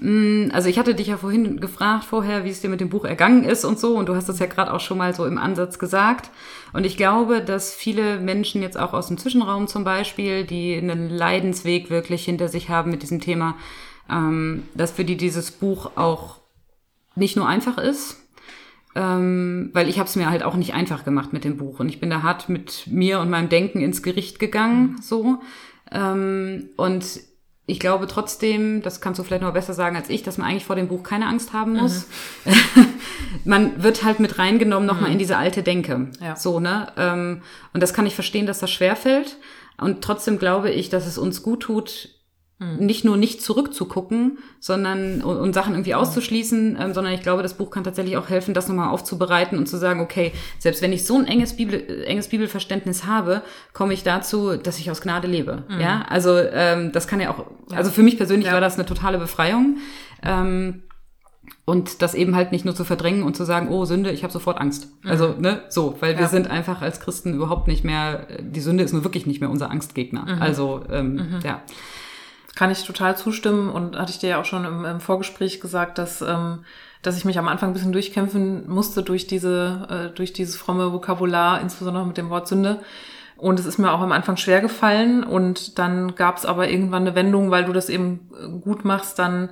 [0.00, 3.04] Mm, also ich hatte dich ja vorhin gefragt vorher, wie es dir mit dem Buch
[3.04, 5.36] ergangen ist und so, und du hast das ja gerade auch schon mal so im
[5.36, 6.30] Ansatz gesagt.
[6.72, 11.10] Und ich glaube, dass viele Menschen jetzt auch aus dem Zwischenraum zum Beispiel, die einen
[11.10, 13.54] Leidensweg wirklich hinter sich haben mit diesem Thema,
[14.10, 16.37] ähm, dass für die dieses Buch auch
[17.18, 18.16] nicht nur einfach ist,
[18.94, 21.88] ähm, weil ich habe es mir halt auch nicht einfach gemacht mit dem Buch und
[21.88, 25.38] ich bin da hart mit mir und meinem Denken ins Gericht gegangen, so.
[25.92, 27.04] Ähm, und
[27.70, 30.64] ich glaube trotzdem, das kannst du vielleicht noch besser sagen als ich, dass man eigentlich
[30.64, 32.06] vor dem Buch keine Angst haben muss.
[32.46, 32.86] Mhm.
[33.44, 35.12] man wird halt mit reingenommen nochmal mhm.
[35.12, 36.10] in diese alte Denke.
[36.18, 36.34] Ja.
[36.34, 36.90] So, ne?
[36.96, 37.42] Ähm,
[37.74, 39.36] und das kann ich verstehen, dass das schwerfällt.
[39.76, 42.08] Und trotzdem glaube ich, dass es uns gut tut.
[42.60, 47.54] Nicht nur nicht zurückzugucken, sondern und, und Sachen irgendwie auszuschließen, ähm, sondern ich glaube, das
[47.54, 51.06] Buch kann tatsächlich auch helfen, das nochmal aufzubereiten und zu sagen, okay, selbst wenn ich
[51.06, 53.42] so ein enges, Bibel, äh, enges Bibelverständnis habe,
[53.72, 55.64] komme ich dazu, dass ich aus Gnade lebe.
[55.68, 55.80] Mhm.
[55.80, 58.54] Ja, also ähm, das kann ja auch, also für mich persönlich ja.
[58.54, 59.76] war das eine totale Befreiung.
[60.24, 60.82] Ähm,
[61.64, 64.32] und das eben halt nicht nur zu verdrängen und zu sagen, oh Sünde, ich habe
[64.32, 64.88] sofort Angst.
[65.04, 65.10] Mhm.
[65.10, 66.18] Also ne, so, weil ja.
[66.18, 68.26] wir sind einfach als Christen überhaupt nicht mehr.
[68.40, 70.22] Die Sünde ist nur wirklich nicht mehr unser Angstgegner.
[70.22, 70.42] Mhm.
[70.42, 71.38] Also ähm, mhm.
[71.44, 71.62] ja.
[72.58, 75.96] Kann ich total zustimmen und hatte ich dir ja auch schon im, im Vorgespräch gesagt,
[75.96, 76.64] dass, ähm,
[77.02, 80.92] dass ich mich am Anfang ein bisschen durchkämpfen musste durch diese, äh, durch dieses fromme
[80.92, 82.80] Vokabular, insbesondere mit dem Wort Sünde.
[83.36, 87.02] Und es ist mir auch am Anfang schwer gefallen und dann gab es aber irgendwann
[87.02, 88.28] eine Wendung, weil du das eben
[88.64, 89.50] gut machst, dann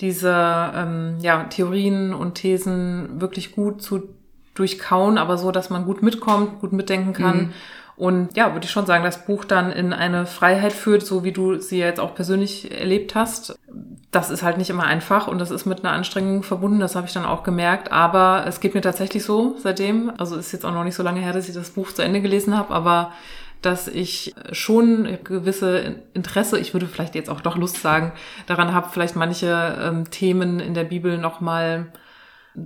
[0.00, 0.34] diese
[0.74, 4.08] ähm, ja, Theorien und Thesen wirklich gut zu
[4.54, 7.36] durchkauen, aber so, dass man gut mitkommt, gut mitdenken kann.
[7.36, 7.52] Mhm.
[7.98, 11.32] Und ja, würde ich schon sagen, das Buch dann in eine Freiheit führt, so wie
[11.32, 13.58] du sie jetzt auch persönlich erlebt hast.
[14.12, 17.08] Das ist halt nicht immer einfach und das ist mit einer Anstrengung verbunden, das habe
[17.08, 17.90] ich dann auch gemerkt.
[17.90, 20.12] Aber es geht mir tatsächlich so seitdem.
[20.16, 22.20] Also ist jetzt auch noch nicht so lange her, dass ich das Buch zu Ende
[22.20, 23.12] gelesen habe, aber
[23.62, 28.12] dass ich schon gewisse Interesse, ich würde vielleicht jetzt auch doch Lust sagen,
[28.46, 31.92] daran habe, vielleicht manche ähm, Themen in der Bibel nochmal mal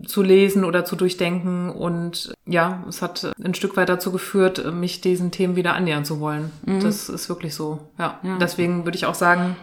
[0.07, 1.71] zu lesen oder zu durchdenken.
[1.71, 6.21] Und ja, es hat ein Stück weit dazu geführt, mich diesen Themen wieder annähern zu
[6.21, 6.51] wollen.
[6.65, 6.81] Mhm.
[6.81, 7.81] Das ist wirklich so.
[7.99, 8.19] Ja.
[8.23, 8.39] ja.
[8.39, 9.57] Deswegen würde ich auch sagen,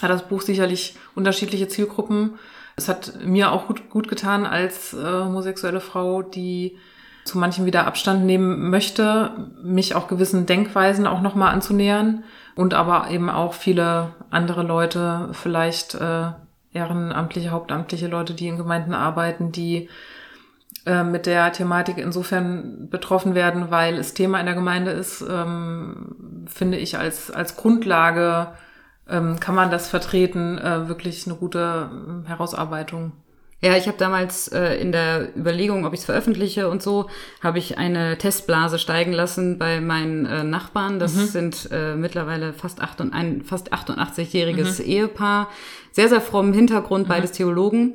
[0.00, 2.38] hat das Buch sicherlich unterschiedliche Zielgruppen.
[2.76, 6.76] Es hat mir auch gut, gut getan als äh, homosexuelle Frau, die
[7.24, 13.10] zu manchen wieder Abstand nehmen möchte, mich auch gewissen Denkweisen auch nochmal anzunähern und aber
[13.10, 16.30] eben auch viele andere Leute vielleicht äh,
[16.78, 19.88] ehrenamtliche, hauptamtliche Leute, die in Gemeinden arbeiten, die
[20.86, 26.46] äh, mit der Thematik insofern betroffen werden, weil es Thema in der Gemeinde ist, ähm,
[26.46, 28.48] finde ich als, als Grundlage
[29.08, 31.90] ähm, kann man das vertreten, äh, wirklich eine gute
[32.24, 33.12] äh, Herausarbeitung.
[33.60, 37.10] Ja, ich habe damals äh, in der Überlegung, ob ich es veröffentliche und so,
[37.42, 41.00] habe ich eine Testblase steigen lassen bei meinen äh, Nachbarn.
[41.00, 41.26] Das mhm.
[41.26, 44.88] sind äh, mittlerweile fast, acht und ein, fast 88-jähriges mhm.
[44.88, 45.48] Ehepaar.
[45.90, 47.08] Sehr, sehr frommen Hintergrund, mhm.
[47.08, 47.94] beides Theologen.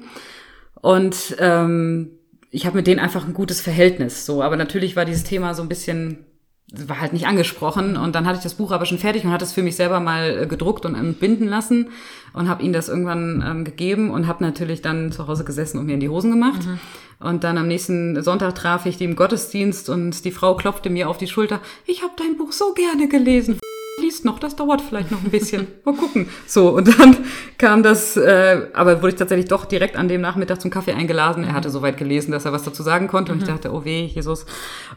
[0.81, 2.11] Und ähm,
[2.51, 4.25] ich habe mit denen einfach ein gutes Verhältnis.
[4.25, 6.25] So, aber natürlich war dieses Thema so ein bisschen
[6.71, 9.45] war halt nicht angesprochen und dann hatte ich das Buch aber schon fertig und hatte
[9.45, 11.89] es für mich selber mal äh, gedruckt und entbinden lassen
[12.33, 15.85] und habe ihnen das irgendwann ähm, gegeben und habe natürlich dann zu Hause gesessen und
[15.85, 16.65] mir in die Hosen gemacht.
[16.65, 16.79] Mhm.
[17.19, 21.09] Und dann am nächsten Sonntag traf ich die im Gottesdienst und die Frau klopfte mir
[21.09, 21.61] auf die Schulter.
[21.85, 23.59] Ich habe dein Buch so gerne gelesen
[23.99, 25.67] liest noch, das dauert vielleicht noch ein bisschen.
[25.85, 26.29] Mal gucken.
[26.47, 27.17] So, und dann
[27.57, 31.43] kam das, äh, aber wurde ich tatsächlich doch direkt an dem Nachmittag zum Kaffee eingeladen.
[31.43, 33.31] Er hatte soweit gelesen, dass er was dazu sagen konnte.
[33.31, 33.51] Und ich mhm.
[33.51, 34.45] dachte, oh weh, Jesus.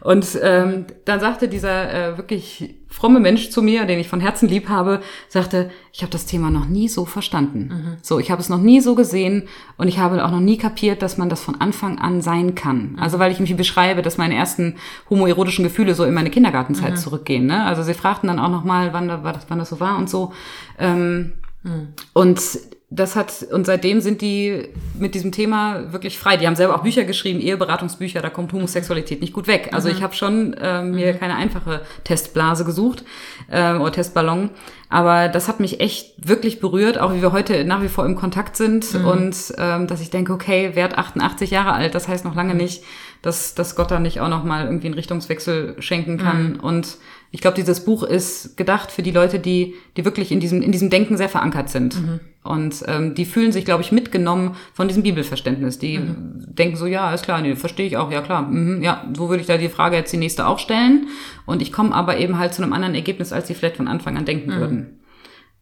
[0.01, 4.47] Und ähm, dann sagte dieser äh, wirklich fromme Mensch zu mir, den ich von Herzen
[4.47, 7.69] lieb habe, sagte, ich habe das Thema noch nie so verstanden.
[7.69, 7.97] Mhm.
[8.01, 11.01] So, ich habe es noch nie so gesehen und ich habe auch noch nie kapiert,
[11.01, 12.93] dass man das von Anfang an sein kann.
[12.93, 12.99] Mhm.
[12.99, 14.75] Also weil ich mich beschreibe, dass meine ersten
[15.09, 16.97] homoerotischen Gefühle so in meine Kindergartenzeit mhm.
[16.97, 17.45] zurückgehen.
[17.45, 17.65] Ne?
[17.65, 20.33] Also sie fragten dann auch noch mal, wann, wann das so war und so.
[20.79, 21.33] Ähm,
[21.63, 21.89] mhm.
[22.13, 22.41] Und
[22.89, 26.37] das hat, und seitdem sind die mit diesem Thema wirklich frei.
[26.37, 29.69] Die haben selber auch Bücher geschrieben, Eheberatungsbücher, da kommt Homosexualität nicht gut weg.
[29.73, 29.95] Also mhm.
[29.95, 31.19] ich habe schon äh, mir mhm.
[31.19, 33.03] keine einfache Testblase gesucht
[33.51, 34.51] äh, oder Testballon.
[34.87, 38.15] Aber das hat mich echt wirklich berührt, auch wie wir heute nach wie vor im
[38.15, 39.05] Kontakt sind mhm.
[39.05, 42.61] und ähm, dass ich denke, okay, Wert 88 Jahre alt, das heißt noch lange mhm.
[42.61, 42.85] nicht,
[43.21, 46.53] dass, dass Gott da nicht auch noch mal irgendwie einen Richtungswechsel schenken kann.
[46.53, 46.59] Mhm.
[46.61, 46.97] Und
[47.31, 50.71] ich glaube, dieses Buch ist gedacht für die Leute, die, die wirklich in diesem, in
[50.71, 52.01] diesem Denken sehr verankert sind.
[52.01, 52.19] Mhm.
[52.43, 55.79] Und ähm, die fühlen sich, glaube ich, mitgenommen von diesem Bibelverständnis.
[55.79, 56.45] Die mhm.
[56.47, 59.41] denken so, ja, ist klar, nee, verstehe ich auch, ja klar, mhm, ja, so würde
[59.41, 61.07] ich da die Frage jetzt die nächste auch stellen.
[61.45, 64.17] Und ich komme aber eben halt zu einem anderen Ergebnis, als sie vielleicht von Anfang
[64.17, 64.59] an denken mhm.
[64.59, 64.99] würden.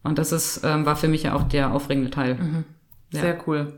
[0.04, 2.34] Und das ist, ähm, war für mich ja auch der aufregende Teil.
[2.36, 2.64] Mhm.
[3.10, 3.40] Sehr ja.
[3.46, 3.72] cool.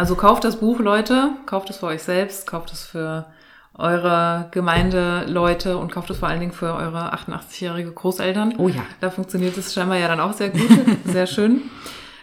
[0.00, 3.26] Also kauft das Buch, Leute, kauft es für euch selbst, kauft es für
[3.74, 8.54] eure Gemeindeleute und kauft es vor allen Dingen für eure 88-jährige Großeltern.
[8.56, 8.80] Oh ja.
[9.02, 10.70] Da funktioniert es scheinbar ja dann auch sehr gut.
[11.04, 11.64] sehr schön.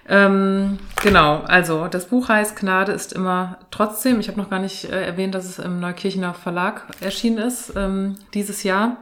[0.10, 4.20] Ähm, genau, also das Buch heißt Gnade ist immer trotzdem.
[4.20, 8.16] Ich habe noch gar nicht äh, erwähnt, dass es im Neukirchener Verlag erschienen ist ähm,
[8.34, 8.98] dieses Jahr.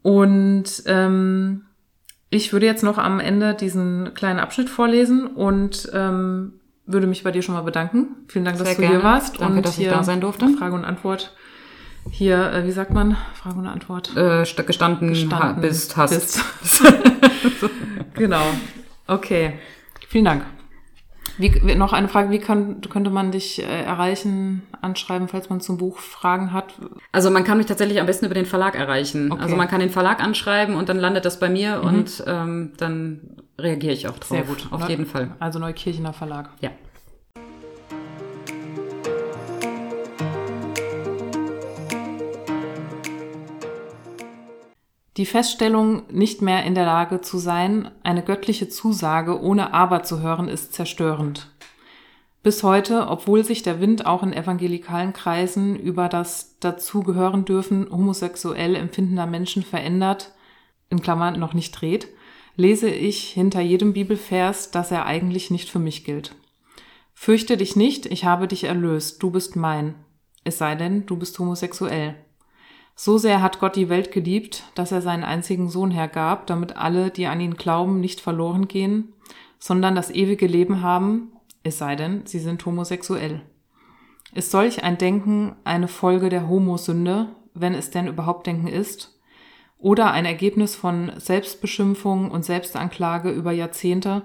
[0.00, 1.66] Und ähm,
[2.30, 6.54] ich würde jetzt noch am Ende diesen kleinen Abschnitt vorlesen und ähm,
[6.86, 8.08] würde mich bei dir schon mal bedanken.
[8.28, 8.96] Vielen Dank, Sehr dass du gerne.
[8.96, 10.48] hier warst Danke, und dass hier ich da sein durfte.
[10.48, 11.34] Frage und Antwort.
[12.10, 13.16] Hier, äh, wie sagt man?
[13.34, 14.16] Frage und Antwort.
[14.16, 16.40] Äh, gestanden, gestanden bist, hast.
[16.62, 16.82] Bist.
[18.14, 18.44] genau.
[19.08, 19.54] Okay.
[20.08, 20.44] Vielen Dank.
[21.38, 25.76] Wie, noch eine Frage, wie kann, könnte man dich äh, erreichen, anschreiben, falls man zum
[25.76, 26.74] Buch Fragen hat?
[27.12, 29.30] Also man kann mich tatsächlich am besten über den Verlag erreichen.
[29.30, 29.42] Okay.
[29.42, 31.88] Also man kann den Verlag anschreiben und dann landet das bei mir mhm.
[31.88, 33.20] und ähm, dann
[33.58, 34.28] reagiere ich auch drauf.
[34.28, 34.68] Sehr gut.
[34.70, 35.34] Auf jeden Fall.
[35.38, 36.50] Also Neukirchener Verlag.
[36.60, 36.70] Ja.
[45.16, 50.20] Die Feststellung, nicht mehr in der Lage zu sein, eine göttliche Zusage ohne Aber zu
[50.20, 51.50] hören, ist zerstörend.
[52.42, 58.76] Bis heute, obwohl sich der Wind auch in evangelikalen Kreisen über das dazugehören dürfen homosexuell
[58.76, 60.32] empfindender Menschen verändert,
[60.90, 62.08] in Klammern noch nicht dreht,
[62.56, 66.34] lese ich hinter jedem Bibelvers, dass er eigentlich nicht für mich gilt.
[67.14, 69.94] Fürchte dich nicht, ich habe dich erlöst, du bist mein.
[70.44, 72.14] Es sei denn, du bist homosexuell.
[72.94, 77.10] So sehr hat Gott die Welt geliebt, dass er seinen einzigen Sohn hergab, damit alle,
[77.10, 79.12] die an ihn glauben, nicht verloren gehen,
[79.58, 81.32] sondern das ewige Leben haben,
[81.62, 83.42] es sei denn, sie sind homosexuell.
[84.32, 89.15] Ist solch ein Denken eine Folge der Homosünde, wenn es denn überhaupt Denken ist,
[89.78, 94.22] oder ein Ergebnis von Selbstbeschimpfung und Selbstanklage über Jahrzehnte,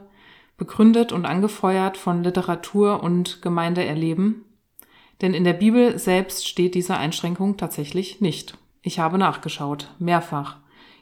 [0.57, 4.45] begründet und angefeuert von Literatur und Gemeindeerleben?
[5.21, 8.57] Denn in der Bibel selbst steht diese Einschränkung tatsächlich nicht.
[8.81, 10.57] Ich habe nachgeschaut, mehrfach.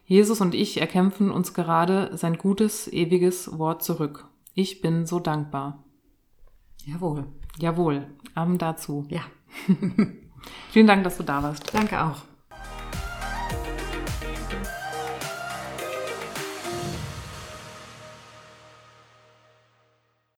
[0.05, 4.27] Jesus und ich erkämpfen uns gerade sein gutes, ewiges Wort zurück.
[4.53, 5.83] Ich bin so dankbar.
[6.85, 7.27] Jawohl.
[7.59, 8.07] Jawohl.
[8.33, 9.05] Abend dazu.
[9.09, 9.21] Ja.
[10.71, 11.73] Vielen Dank, dass du da warst.
[11.73, 12.28] Danke auch.